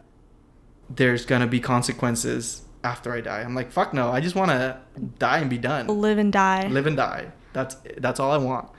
[0.89, 3.41] there's gonna be consequences after I die.
[3.41, 4.11] I'm like, fuck no.
[4.11, 4.79] I just want to
[5.17, 5.87] die and be done.
[5.87, 6.67] Live and die.
[6.67, 7.31] Live and die.
[7.53, 8.69] That's that's all I want.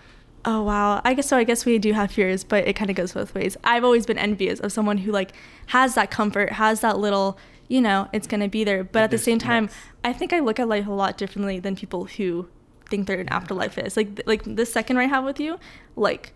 [0.44, 1.00] Oh wow.
[1.04, 1.36] I guess so.
[1.36, 3.56] I guess we do have fears, but it kind of goes both ways.
[3.64, 5.32] I've always been envious of someone who like
[5.66, 7.36] has that comfort, has that little,
[7.68, 8.84] you know, it's gonna be there.
[8.84, 9.76] But at the same time, next.
[10.04, 12.48] I think I look at life a lot differently than people who
[12.88, 13.96] think their afterlife is.
[13.96, 15.58] Like like the second I have with you,
[15.96, 16.32] like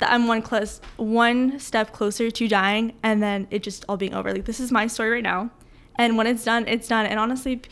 [0.00, 4.32] I'm one close, one step closer to dying, and then it just all being over.
[4.32, 5.50] Like this is my story right now,
[5.96, 7.06] and when it's done, it's done.
[7.06, 7.62] And honestly,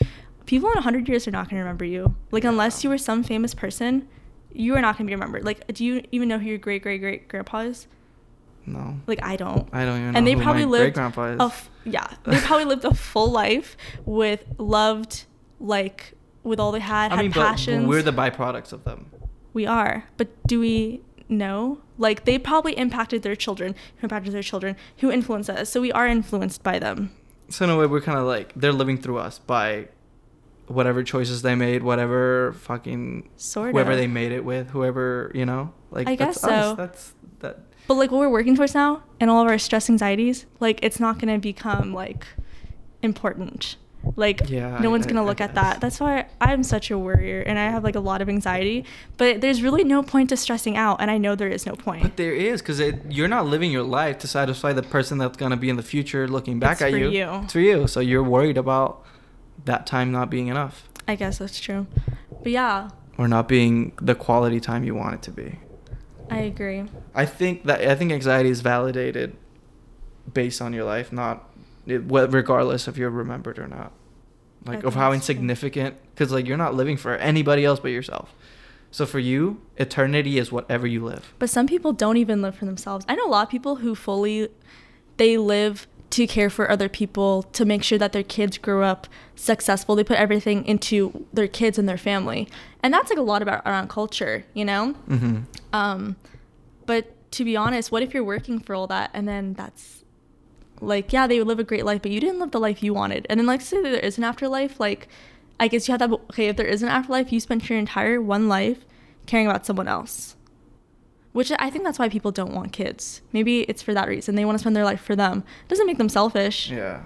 [0.45, 2.15] people in hundred years are not gonna remember you.
[2.31, 4.07] Like unless you were some famous person,
[4.51, 5.45] you are not gonna be remembered.
[5.45, 7.87] Like, do you even know who your great great great grandpa is?
[8.65, 8.99] No.
[9.07, 9.67] Like I don't.
[9.73, 11.39] I don't even know and they who probably my lived is.
[11.39, 15.25] f- yeah they probably lived a full life with loved
[15.59, 19.07] like with all they had I had mean, but we're the byproducts of them.
[19.53, 24.41] we are but do we know like they probably impacted their children who impacted their
[24.43, 27.11] children who influenced us so we are influenced by them
[27.49, 29.87] So in a way, we're kind of like they're living through us by
[30.67, 35.73] whatever choices they made, whatever fucking Sort whoever they made it with, whoever you know.
[35.89, 36.49] Like I that's guess so.
[36.49, 36.77] us.
[36.77, 37.59] That's that.
[37.87, 40.99] but like what we're working towards now and all of our stress anxieties like it's
[40.99, 42.27] not going to become like
[43.01, 43.77] important
[44.15, 46.97] like Yeah, no one's I- gonna I look at that that's why i'm such a
[46.97, 48.85] worrier and i have like a lot of anxiety
[49.17, 52.03] but there's really no point to stressing out and i know there is no point
[52.03, 55.57] But there is because you're not living your life to satisfy the person that's gonna
[55.57, 56.97] be in the future looking back at you.
[56.97, 57.19] It's at for you.
[57.19, 57.43] you.
[57.43, 57.87] It's for you.
[57.87, 59.03] So you're worried about
[59.65, 61.85] that time not being enough i guess that's true
[62.41, 65.59] but yeah or not being the quality time you want it to be.
[66.29, 69.35] i agree I think that I think anxiety is validated
[70.31, 71.48] based on your life, not
[71.97, 73.91] regardless if you're remembered or not.
[74.65, 78.33] Like of how insignificant, because like you're not living for anybody else but yourself.
[78.91, 81.33] So for you, eternity is whatever you live.
[81.39, 83.93] but some people don't even live for themselves i know a lot of people who
[83.95, 84.49] fully
[85.17, 89.07] they live to care for other people to make sure that their kids grow up
[89.35, 92.47] successful they put everything into their kids and their family
[92.81, 95.41] and that's like a lot about around culture you know Mm-hmm.
[95.71, 96.15] Um,
[96.87, 99.98] but to be honest, what if you're working for all that and then that's
[100.81, 102.93] like, yeah, they would live a great life, but you didn't live the life you
[102.93, 103.25] wanted.
[103.29, 105.07] And then, like, say there is an afterlife, like,
[105.59, 106.11] I guess you have that.
[106.11, 108.85] Okay, if there is an afterlife, you spent your entire one life
[109.25, 110.35] caring about someone else.
[111.31, 113.21] Which I think that's why people don't want kids.
[113.33, 114.35] Maybe it's for that reason.
[114.35, 115.43] They want to spend their life for them.
[115.67, 116.71] doesn't make them selfish.
[116.71, 117.03] Yeah.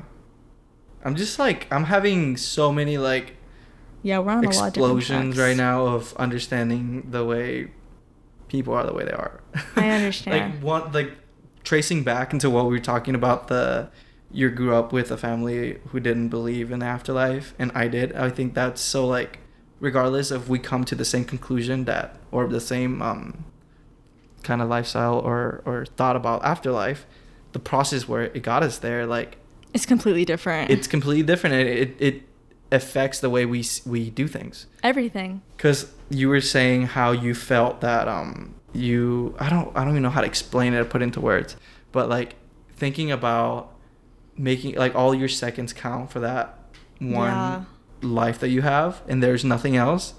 [1.03, 3.35] I'm just like I'm having so many like
[4.01, 7.71] Yeah, we're on a lot of different explosions right now of understanding the way
[8.47, 9.41] people are the way they are.
[9.75, 10.53] I understand.
[10.53, 11.11] like one like
[11.63, 13.89] tracing back into what we were talking about the
[14.31, 18.13] you grew up with a family who didn't believe in the afterlife and I did.
[18.15, 19.39] I think that's so like
[19.79, 23.45] regardless if we come to the same conclusion that or the same um
[24.41, 27.05] kind of lifestyle or or thought about afterlife,
[27.53, 29.37] the process where it got us there like
[29.73, 30.69] It's completely different.
[30.71, 31.55] it's completely different.
[31.55, 32.23] It it, it
[32.71, 34.65] affects the way we we do things.
[34.81, 35.41] everything.
[35.55, 40.03] Because you were saying how you felt that um you I don't I don't even
[40.03, 41.55] know how to explain it or put into words,
[41.91, 42.35] but like
[42.75, 43.71] thinking about
[44.37, 46.57] making like all your seconds count for that
[46.99, 47.63] one Yeah.
[48.01, 50.15] life that you have and there's nothing else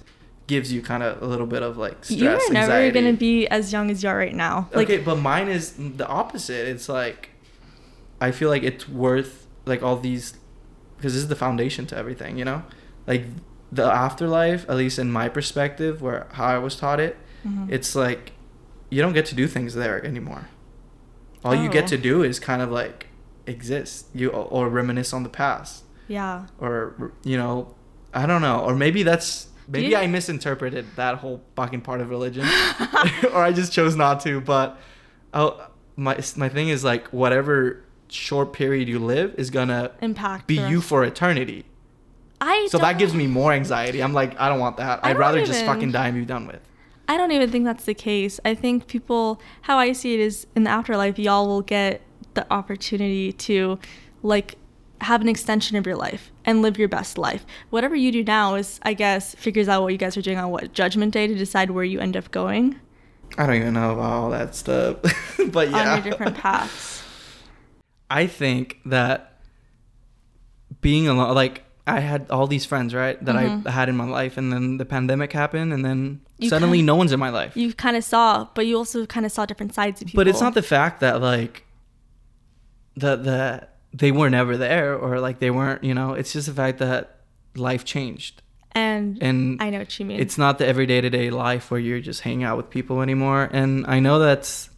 [0.46, 3.00] gives you kind of a little bit of like stress You're never anxiety.
[3.00, 4.68] gonna be as young as you are right now.
[4.74, 6.68] Like, okay, but mine is the opposite.
[6.68, 7.30] It's like
[8.20, 10.34] I feel like it's worth like all these
[10.96, 12.62] because this is the foundation to everything, you know?
[13.06, 13.24] Like
[13.72, 17.70] the afterlife, at least in my perspective, where how I was taught it, Mhm.
[17.70, 18.32] it's like
[18.94, 20.42] you don't get to do things there anymore.
[21.44, 21.88] All you get Oh.
[21.94, 22.98] to do is kind of like
[23.46, 26.46] exist, you or reminisce on the past, yeah.
[26.58, 27.74] or you know,
[28.14, 32.08] I don't know, or maybe that's maybe You- I misinterpreted that whole fucking part of
[32.08, 32.46] religion,
[33.34, 34.40] or I just chose not to.
[34.40, 34.78] But
[35.34, 35.48] oh,
[35.96, 40.46] my my thing is like whatever short period you live is gonna Impact.
[40.46, 41.64] be you for eternity.
[42.40, 44.02] I So that don't- gives me more anxiety.
[44.02, 45.00] I'm like, I don't want that.
[45.04, 46.60] I I'd rather just fucking die and be done with.
[47.08, 48.40] I don't even think that's the case.
[48.44, 52.00] I think people, how I see it is in the afterlife, y'all will get
[52.34, 53.78] the opportunity to,
[54.22, 54.56] like,
[55.02, 57.44] have an extension of your life and live your best life.
[57.70, 60.50] Whatever you do now is, I guess, figures out what you guys are doing on
[60.50, 62.80] what Judgment Day to decide where you end up going
[63.36, 64.96] I don't even know about all that stuff.
[65.50, 65.94] but yeah.
[65.94, 67.02] on your different paths.
[68.10, 69.40] I think that
[70.80, 73.66] being alone, like I had all these friends, right, that Mhm.
[73.66, 76.86] I had in my life, and then the pandemic happened, and then You suddenly kind-
[76.86, 77.54] no one's in my life.
[77.56, 80.18] You kind of saw, but you also kind of saw different sides of people.
[80.20, 81.64] but it's not the fact that like
[82.96, 86.14] that the they weren't ever there or like they weren't, you know.
[86.14, 87.20] It's just the fact that
[87.54, 88.42] life changed,
[88.72, 90.18] And, and I know what you mean.
[90.18, 93.48] it's not the everyday to day life where you're just hanging out with people anymore.
[93.52, 94.70] And I know that's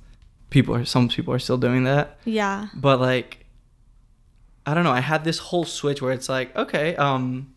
[0.51, 2.67] people are some people are still doing that, yeah.
[2.75, 3.46] but like
[4.67, 4.91] I don't know.
[4.93, 7.55] I had this whole switch where it's like, okay, um,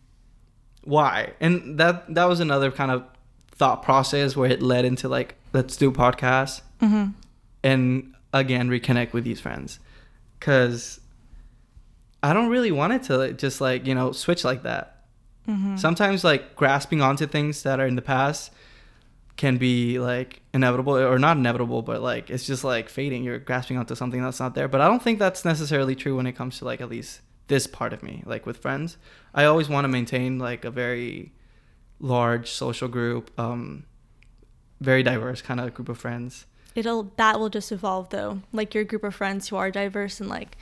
[0.84, 1.32] why?
[1.40, 3.04] And that that was another kind of
[3.50, 7.10] thought process where it led into like, let's do podcasts, Mm-hmm.
[7.62, 9.80] and again reconnect with these friends,
[10.38, 11.00] because
[12.22, 15.04] I don't really want it to just like you know switch like that.
[15.48, 15.76] Mm-hmm.
[15.76, 18.52] Sometimes like grasping onto things that are in the past
[19.42, 23.24] can be like inevitable or not inevitable but like it's just like fading.
[23.24, 24.68] You're grasping onto something that's not there.
[24.68, 27.12] But i don't think that's necessarily true when it comes to like at least
[27.52, 28.98] this part of me like with friends.
[29.34, 31.32] I always want to maintain like a very
[32.00, 33.84] large social group um
[34.80, 36.46] very diverse kind of group of friends.
[36.74, 38.32] It'll that will just evolve though.
[38.52, 40.56] Like your group of friends who are diverse and like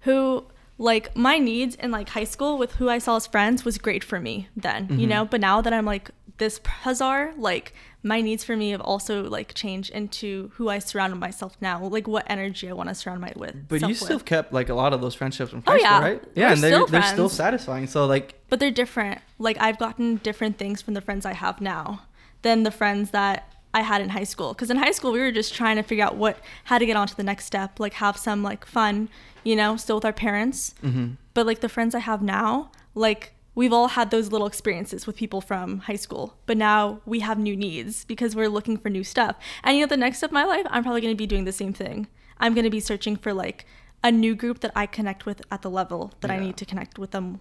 [0.00, 0.44] who
[0.78, 4.04] like my needs in like high school with who i saw as friends was great
[4.04, 5.12] for me then you Mhm.
[5.12, 5.24] know?
[5.24, 7.72] But now that i'm like this hazar like
[8.02, 12.06] my needs for me have also like changed into who i surround myself now like
[12.06, 14.24] what energy i want to surround my with but you still with.
[14.24, 16.00] kept like a lot of those friendships from Oh, high school yeah.
[16.00, 19.20] right We're yeah and they're, still they're still satisfying so like but they're different.
[19.40, 22.02] Like I've gotten different things from the friends I have now
[22.42, 24.54] than the friends that I had in high school.
[24.54, 26.96] Because in high school we were just trying to figure out what how to get
[26.96, 29.08] on to the next step, like have some like fun,
[29.42, 30.74] you know, still with our parents.
[30.80, 31.16] mhm.
[31.34, 35.16] But like the friends I have now, like we've all had those little experiences with
[35.16, 36.36] people from high school.
[36.46, 39.34] But now we have new needs because we're looking for new stuff.
[39.64, 41.44] And you know, the next step of my life, I'm probably going to be doing
[41.44, 42.06] the same thing.
[42.38, 43.66] I'm going to be searching for like
[44.04, 46.98] a new group that I connect with at the level that I need to connect
[46.98, 47.40] with them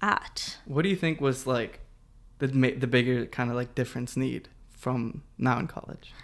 [0.00, 0.58] at.
[0.64, 1.80] What do you think was like
[2.38, 6.14] the ma- the bigger kind of like difference need from now in college?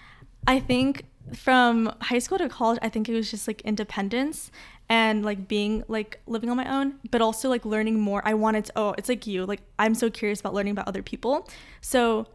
[0.47, 4.51] I think from high school to college, I think it was just like independence
[4.89, 8.23] and like being like living on my own, but also like learning more.
[8.25, 11.03] I wanted to, oh, it's like you, like I'm so curious about learning about other
[11.03, 11.49] people.
[11.81, 12.27] So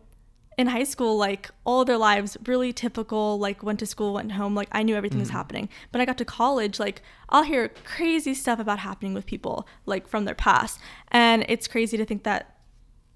[0.58, 4.56] in high school, like all their lives, really typical, like went to school, went home,
[4.56, 5.34] like I knew everything was Mhm.
[5.34, 5.70] happening.
[5.92, 10.08] But I got to college, like I'll hear crazy stuff about happening with people, like
[10.08, 10.80] from their past.
[11.10, 12.58] And it's crazy to think that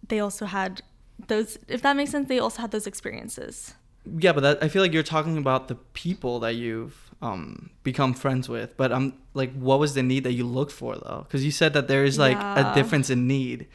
[0.07, 0.81] they also had
[1.27, 3.73] those, if that makes sense, they also had those experiences.
[4.05, 8.13] Yeah, but that, I feel like you're talking about the people that you've um, become
[8.13, 8.75] friends with.
[8.77, 11.25] But I'm like, what was the need that you looked for though?
[11.27, 12.71] Because you said that there is like Yeah.
[12.71, 13.67] a difference in need.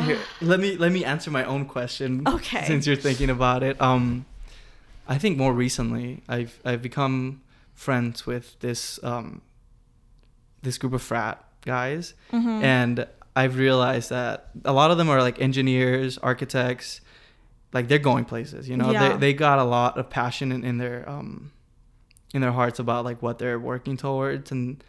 [0.00, 2.22] Here, let me let me answer my own question.
[2.28, 2.64] Okay.
[2.66, 4.26] Since you're thinking about it, um,
[5.08, 7.40] I think more recently I've I've become
[7.74, 9.40] friends with this um,
[10.62, 12.62] this group of frat guys, Mhm.
[12.62, 17.00] and I've realized that a lot of them are like engineers, architects,
[17.72, 18.68] like they're going places.
[18.68, 19.08] You know, Yeah.
[19.12, 21.52] they they got a lot of passion in, in their um
[22.36, 24.82] in their hearts about like what they're working towards and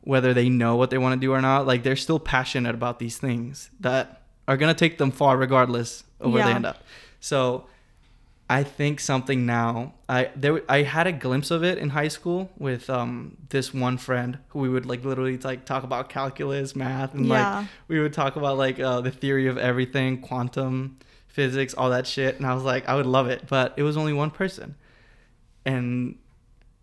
[0.00, 1.66] whether they know what they want to do or not.
[1.66, 6.32] Like they're still passionate about these things that are gonna take them far regardless of
[6.32, 6.82] where they end up.
[7.20, 7.66] So
[8.48, 9.94] I think something now.
[10.08, 13.98] I there I had a glimpse of it in high school with um this one
[13.98, 17.58] friend who we would like literally like talk about calculus, math, and Yeah.
[17.58, 22.06] like we would talk about like uh, the theory of everything, quantum physics, all that
[22.06, 22.36] shit.
[22.36, 24.76] And I was like, I would love it, but it was only one person.
[25.64, 26.16] And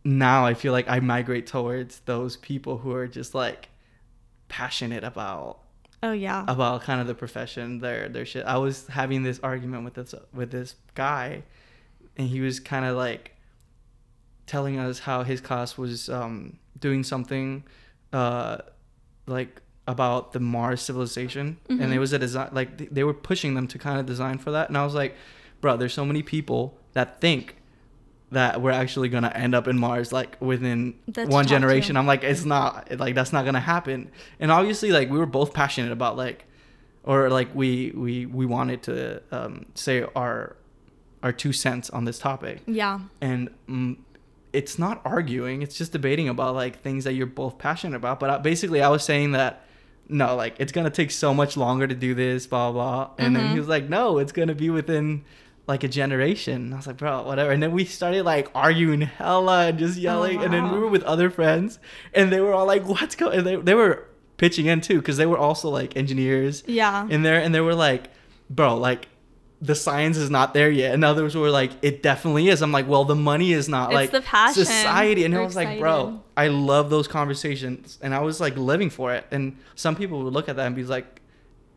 [0.04, 3.70] now I feel like I migrate towards those people who are just like
[4.50, 5.60] passionate about
[6.04, 6.44] Oh yeah.
[6.48, 10.14] about kind of the profession their their shit i was having this argument with this
[10.34, 11.44] with this guy
[12.18, 13.32] and he was kind of like
[14.46, 17.64] telling us how his class was um doing something
[18.12, 18.58] uh
[19.28, 21.94] like about the mars civilization and Mhm.
[21.94, 24.68] it was a design like they were pushing them to kind of design for that
[24.68, 25.16] and i was like
[25.62, 27.56] bro there's so many people that think
[28.34, 31.98] that we're actually gonna end up in Mars like within That's one generation.
[31.98, 34.12] I'm like, it's not like that's not gonna happen.
[34.40, 36.46] And obviously, like we were both passionate about like,
[37.04, 40.56] or like we we we wanted to um, say our
[41.22, 42.62] our two cents on this topic.
[42.68, 43.00] yeah.
[43.22, 43.98] And mm,
[44.52, 48.20] it's not arguing; it's just debating about like things that you're both passionate about.
[48.20, 49.66] But I, basically, I was saying that
[50.10, 53.12] no, like it's gonna take so much longer to do this, blah blah.
[53.18, 53.52] And then Mhm.
[53.54, 55.24] he was like, no, it's gonna be within
[55.68, 56.74] like a generation.
[56.74, 57.52] I was like, bro, whatever.
[57.52, 60.44] And then we started like arguing hella and just yelling.
[60.44, 61.80] And then we were with other friends,
[62.14, 63.38] and they were all like, what's going?
[63.40, 64.06] And they they were
[64.38, 67.08] pitching in too because they were also like engineers Yeah.
[67.10, 68.10] in there, and they were like,
[68.50, 69.08] bro, like.
[69.66, 72.86] The science is not there yet, and others were like, "It definitely is." I'm like,
[72.86, 74.66] "Well, the money is not It's like the passion.
[74.66, 78.58] society," and I We're was like, "Bro, I love those conversations, and I was like
[78.58, 81.22] living for it." And some people would look at that and be like,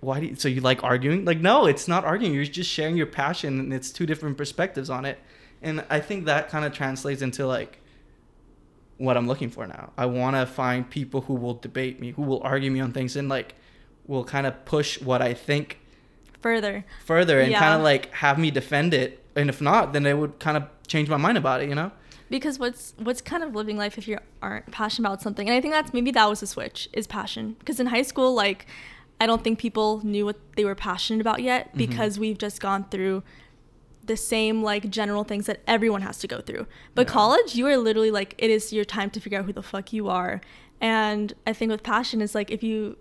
[0.07, 2.33] "Why do you, so you like arguing?" Like, no, it's not arguing.
[2.35, 5.19] You're just sharing your passion, and it's two different perspectives on it.
[5.63, 7.79] And I think that kind of translates into like
[8.99, 9.93] what I'm looking for now.
[9.99, 13.17] I want to find people who will debate me, who will argue me on things,
[13.17, 13.55] and like
[14.07, 15.81] will kind of push what I think
[16.41, 16.85] Further.
[17.05, 17.59] further and Yeah.
[17.59, 19.23] kind of like have me defend it.
[19.35, 21.91] And if not, then they would kind of change my mind about it, you know?
[22.29, 25.61] because what's what's kind of living life if you aren't passionate about something and i
[25.61, 28.67] think that's maybe that was a switch is passion because in high school like
[29.21, 31.79] i don't think people knew what they were passionate about yet Mhm.
[31.79, 33.23] because we've just gone through
[34.05, 37.12] the same like general things that everyone has to go through but Yeah.
[37.12, 39.93] college you are literally like it is your time to figure out who the fuck
[39.93, 40.41] you are
[40.81, 42.97] and i think with passion is like if you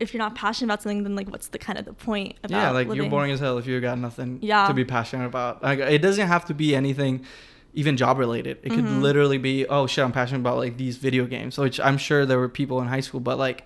[0.00, 2.56] if you're not passionate about something then like what's the kind of the point about
[2.56, 4.66] yeah, like you're boring as hell if you've got nothing Yeah.
[4.68, 5.60] to be passionate about.
[5.60, 7.24] Like it doesn't have to be anything
[7.74, 8.58] even job related.
[8.62, 9.00] It could Mhm.
[9.02, 11.58] literally be, oh shit, I'm passionate about like these video games.
[11.58, 13.64] Which I'm sure there were people in high school, but like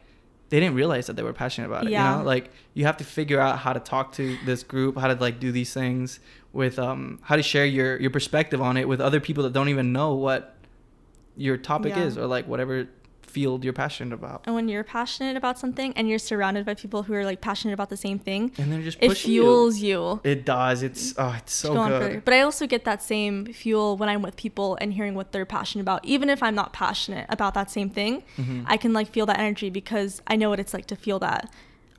[0.52, 1.90] they didn't realize that they were passionate about it.
[1.92, 2.12] Yeah.
[2.12, 2.24] You know?
[2.24, 5.40] Like you have to figure out how to talk to this group, how to like
[5.40, 6.20] do these things
[6.52, 9.70] with um how to share your your perspective on it with other people that don't
[9.70, 10.54] even know what
[11.36, 12.04] your topic Yeah.
[12.04, 12.86] is or like whatever
[13.34, 14.38] field you're passionate about.
[14.46, 17.74] and when you're passionate about something and you're surrounded by people who are like passionate
[17.78, 19.42] about the same thing And they're just it pushing you.
[19.42, 20.82] fuels you, It does.
[20.88, 22.24] It's oh, it's so go good.
[22.26, 25.46] But I also get that same fuel when I'm with people and hearing what they're
[25.58, 26.00] passionate about.
[26.04, 28.64] Even if I'm not passionate about that same thing, Mhm.
[28.66, 31.42] I can like feel that energy because I know what it's like to feel that.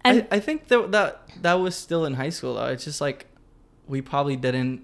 [0.05, 1.09] And I, I think that, that
[1.45, 2.65] that was still in high school though.
[2.75, 3.19] It's just like
[3.87, 4.81] we probably didn't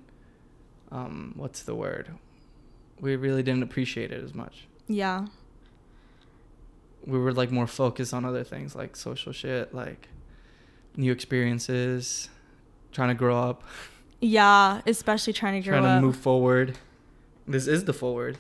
[0.92, 2.06] um what's the word?
[3.00, 4.56] We really didn't appreciate it as much.
[4.88, 5.28] yeah,
[7.10, 10.08] We were like more focused on other things like social shit, like
[10.96, 12.30] new experiences,
[12.92, 13.64] trying to grow up,
[14.22, 15.84] yeah, especially trying to grow up.
[15.84, 16.04] trying to up.
[16.04, 16.78] move forward.
[17.48, 18.38] This is the forward.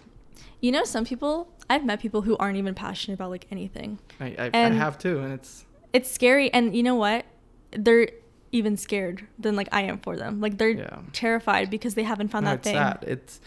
[0.61, 3.99] You know, some people I've met people who aren't even passionate about like anything.
[4.19, 7.25] I I, I have too, and it's It's scary, and you know what?
[7.71, 8.09] They're
[8.51, 10.41] even scared than like I am for them.
[10.41, 10.99] Like they're Yeah.
[11.13, 12.75] terrified because they haven't found no, that it's thing.
[12.75, 13.05] sad.
[13.07, 13.41] It's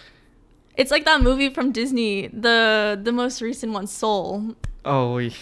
[0.76, 4.54] It's like that movie from Disney, the the most recent one, Soul.
[4.84, 5.34] Oh we,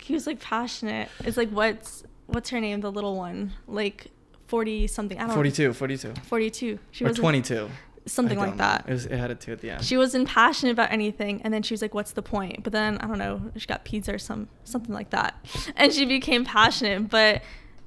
[0.00, 1.08] He was like passionate.
[1.20, 4.08] It's like what's what's her name, the little one, like
[4.46, 5.18] forty something.
[5.18, 6.08] I don't 42, 42.
[6.08, 6.14] know.
[6.24, 6.78] Forty two.
[6.90, 7.68] She or was 22.
[8.06, 8.56] something like know.
[8.56, 8.84] that.
[8.88, 9.84] It, was, it had a two at the end.
[9.84, 12.98] She wasn't passionate about anything, and then she was like, "What's the point?" But then
[12.98, 15.34] I don't know, she got pizza or some something like that,
[15.76, 17.08] and she became passionate.
[17.08, 17.42] But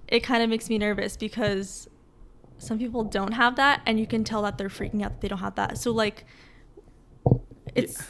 [0.07, 1.87] it kind of makes me nervous because
[2.57, 5.27] some people don't have that, and you can tell that they're freaking out that they
[5.27, 5.77] don't have that.
[5.77, 6.25] So like,
[7.73, 8.03] it's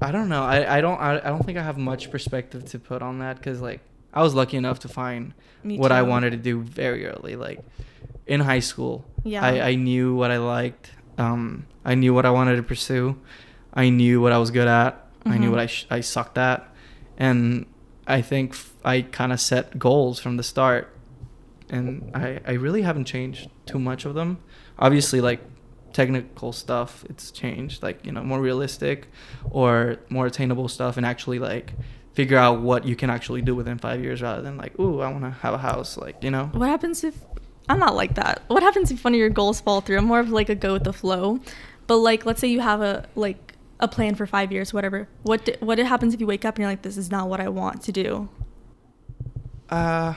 [0.00, 0.42] I don't know.
[0.44, 3.36] I, I don't I, I don't think I have much perspective to put on that
[3.36, 3.80] because like
[4.14, 5.34] I was lucky enough to find
[5.78, 7.34] what I wanted to do very early.
[7.36, 7.60] Like
[8.26, 9.44] in high school, Yeah.
[9.44, 10.92] I, I knew what I liked.
[11.18, 13.16] Um, I knew what I wanted to pursue.
[13.74, 15.04] I knew what I was good at.
[15.26, 16.66] I knew what I sh- I sucked at,
[17.18, 17.66] and
[18.06, 20.94] I think f- I kind of set goals from the start,
[21.68, 24.38] and I I really haven't changed too much of them.
[24.78, 25.40] Obviously, like
[25.98, 27.82] technical stuff, it's changed.
[27.82, 29.08] Like you know, more realistic,
[29.50, 31.72] or more attainable stuff, and actually like
[32.12, 35.10] figure out what you can actually do within five years rather than like, ooh, I
[35.10, 35.96] want to have a house.
[35.96, 36.46] Like you know.
[36.52, 37.16] what happens if
[37.68, 38.42] I'm not like that.
[38.46, 39.98] What happens if one of your goals fall through?
[39.98, 41.40] I'm more of like a go with the flow.
[41.88, 45.08] But like, let's say you have a like a plan for five years, whatever.
[45.24, 47.40] What di- what happens if you wake up and you're like, this is not what
[47.40, 48.28] I want to do?
[49.68, 50.14] Uh,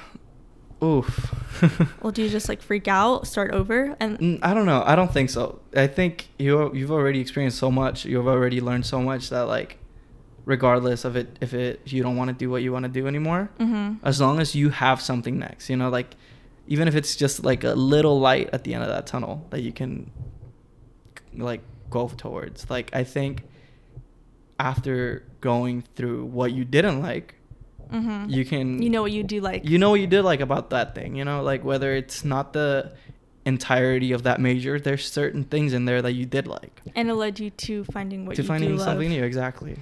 [0.83, 1.35] oof.
[2.01, 4.81] Well, do you just like freak out, start over, and Mm, I don't know.
[4.85, 5.59] I don't think so.
[5.75, 8.03] I think you you've already experienced so much.
[8.05, 9.77] You've already learned so much that like,
[10.45, 13.05] regardless of it, if it you don't want to do what you want to do
[13.05, 13.97] anymore, Mhm.
[14.03, 16.15] as long as you have something next, you know, like
[16.67, 19.61] even if it's just like a little light at the end of that tunnel that
[19.61, 20.09] you can
[21.37, 21.61] like
[21.91, 22.69] go towards.
[22.71, 23.43] Like I think
[24.59, 27.35] after going through what you didn't like,
[27.91, 28.29] Mhm.
[28.29, 29.65] you can you know what you do like.
[29.65, 32.53] you know what you did like about that thing you know like whether it's not
[32.53, 32.91] the
[33.45, 37.15] entirety of that major there's certain things in there that you did like and it
[37.15, 38.85] led you to finding what to you finding do love.
[38.85, 39.75] something new exactly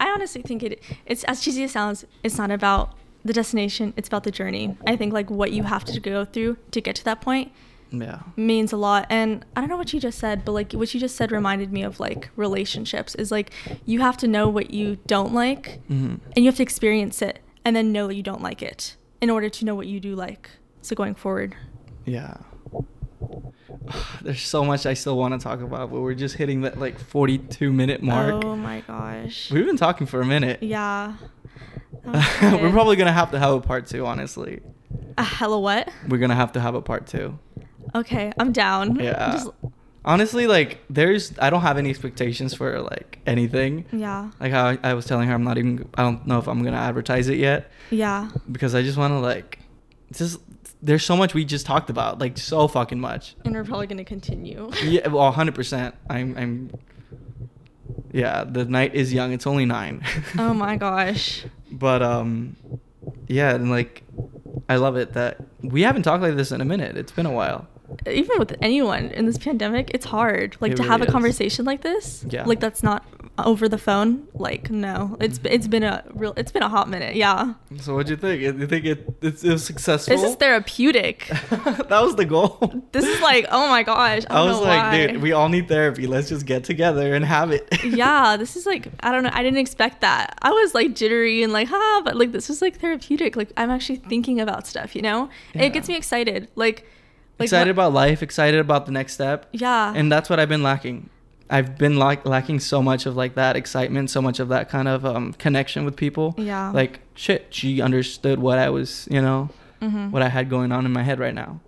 [0.00, 2.94] I honestly think it it's as cheesy as it sounds, it's not about
[3.24, 4.76] the destination, it's about the journey.
[4.86, 7.50] I think like what you have to go through to get to that point
[7.90, 9.06] yeah means a lot.
[9.10, 11.72] And I don't know what you just said, but like what you just said reminded
[11.72, 13.50] me of like relationships is like
[13.86, 17.40] you have to know what you don't like hmm and you have to experience it
[17.68, 20.14] and then know that you don't like it in order to know what you do
[20.14, 20.48] like.
[20.80, 21.54] So going forward.
[22.06, 22.38] yeah
[24.22, 26.98] there's so much i still want to talk about but we're just hitting that like
[26.98, 29.50] 42 minute mark Oh my gosh.
[29.50, 31.14] we've been talking for a minute Yeah.
[32.04, 34.60] We're probably gonna have to have a part two honestly
[35.18, 35.90] A hella what?
[36.08, 37.38] we're gonna have to have a part two
[37.94, 38.96] Okay, I'm down.
[38.96, 39.50] yeah Just-
[40.08, 44.30] honestly like there's i don't have any expectations for like anything yeah.
[44.40, 46.64] like how I, I was telling her i'm not even i don't know if i'm
[46.64, 48.30] gonna advertise it yet Yeah.
[48.50, 49.58] because i just want to like
[50.10, 50.40] just
[50.82, 54.04] there's so much we just talked about like so fucking much And we're probably gonna
[54.04, 54.70] continue.
[54.82, 56.70] yeah well 100% i'm i'm
[58.12, 60.02] yeah the night is young it's only nine
[60.38, 61.44] oh my gosh.
[61.70, 62.56] but um
[63.26, 64.02] yeah and like
[64.70, 67.32] i love it that we haven't talked like this in a minute it's been a
[67.32, 67.66] while
[68.12, 70.56] Even with anyone in this pandemic, it's hard.
[70.60, 71.10] Like It to really have a is.
[71.12, 72.24] conversation like this.
[72.28, 72.44] Yeah.
[72.44, 73.04] Like that's not
[73.44, 75.52] over the phone, like no, it's mm-hmm.
[75.54, 77.14] it's been a real it's been a hot minute.
[77.14, 78.42] Yeah, So what do you think?
[78.42, 80.16] You think it it's, it was successful?
[80.16, 81.26] this is therapeutic.
[81.50, 82.82] that was the goal.
[82.92, 84.24] this is like oh my gosh.
[84.28, 85.06] I, I was like, why.
[85.06, 86.06] dude, we all need therapy.
[86.08, 87.68] Let's just get together and have it.
[87.84, 89.30] yeah, this is like I don't know.
[89.32, 90.36] I didn't expect that.
[90.42, 93.36] I was like jittery and like ha, but like this is like therapeutic.
[93.36, 94.96] Like I'm actually thinking about stuff.
[94.96, 95.62] You know, Yeah.
[95.62, 96.48] it gets me excited.
[96.56, 96.86] Like,
[97.38, 99.46] like excited about life, excited about the next step.
[99.52, 99.92] Yeah.
[99.94, 101.08] And that's what I've been lacking.
[101.50, 104.86] I've been like lacking so much of like that excitement, so much of that kind
[104.88, 106.34] of um, connection with people.
[106.36, 106.70] Yeah.
[106.70, 109.48] Like shit, she understood what I was, you know,
[109.80, 110.10] Mhm.
[110.10, 111.60] what I had going on in my head right now.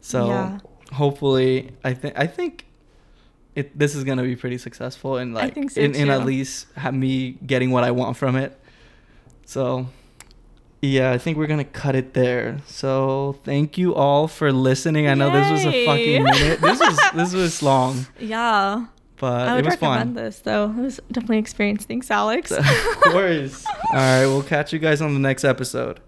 [0.00, 0.58] So Yeah.
[0.92, 2.66] hopefully, I think I think
[3.54, 6.26] it this is gonna be pretty successful and I like think so, in, in at
[6.26, 8.58] least have me getting what I want from it.
[9.46, 9.86] So
[10.82, 12.58] yeah, I think we're gonna cut it there.
[12.66, 15.06] So thank you all for listening.
[15.06, 16.60] I know this was a fucking minute.
[16.60, 18.86] This was this was long, yeah.
[19.16, 20.24] but I it would was recommend fun.
[20.24, 20.70] this though.
[20.70, 21.84] It was definitely an experience.
[21.84, 22.50] Thanks, Alex.
[22.50, 22.64] of
[23.00, 23.64] course.
[23.92, 26.00] All right, we'll catch you guys on the next episode.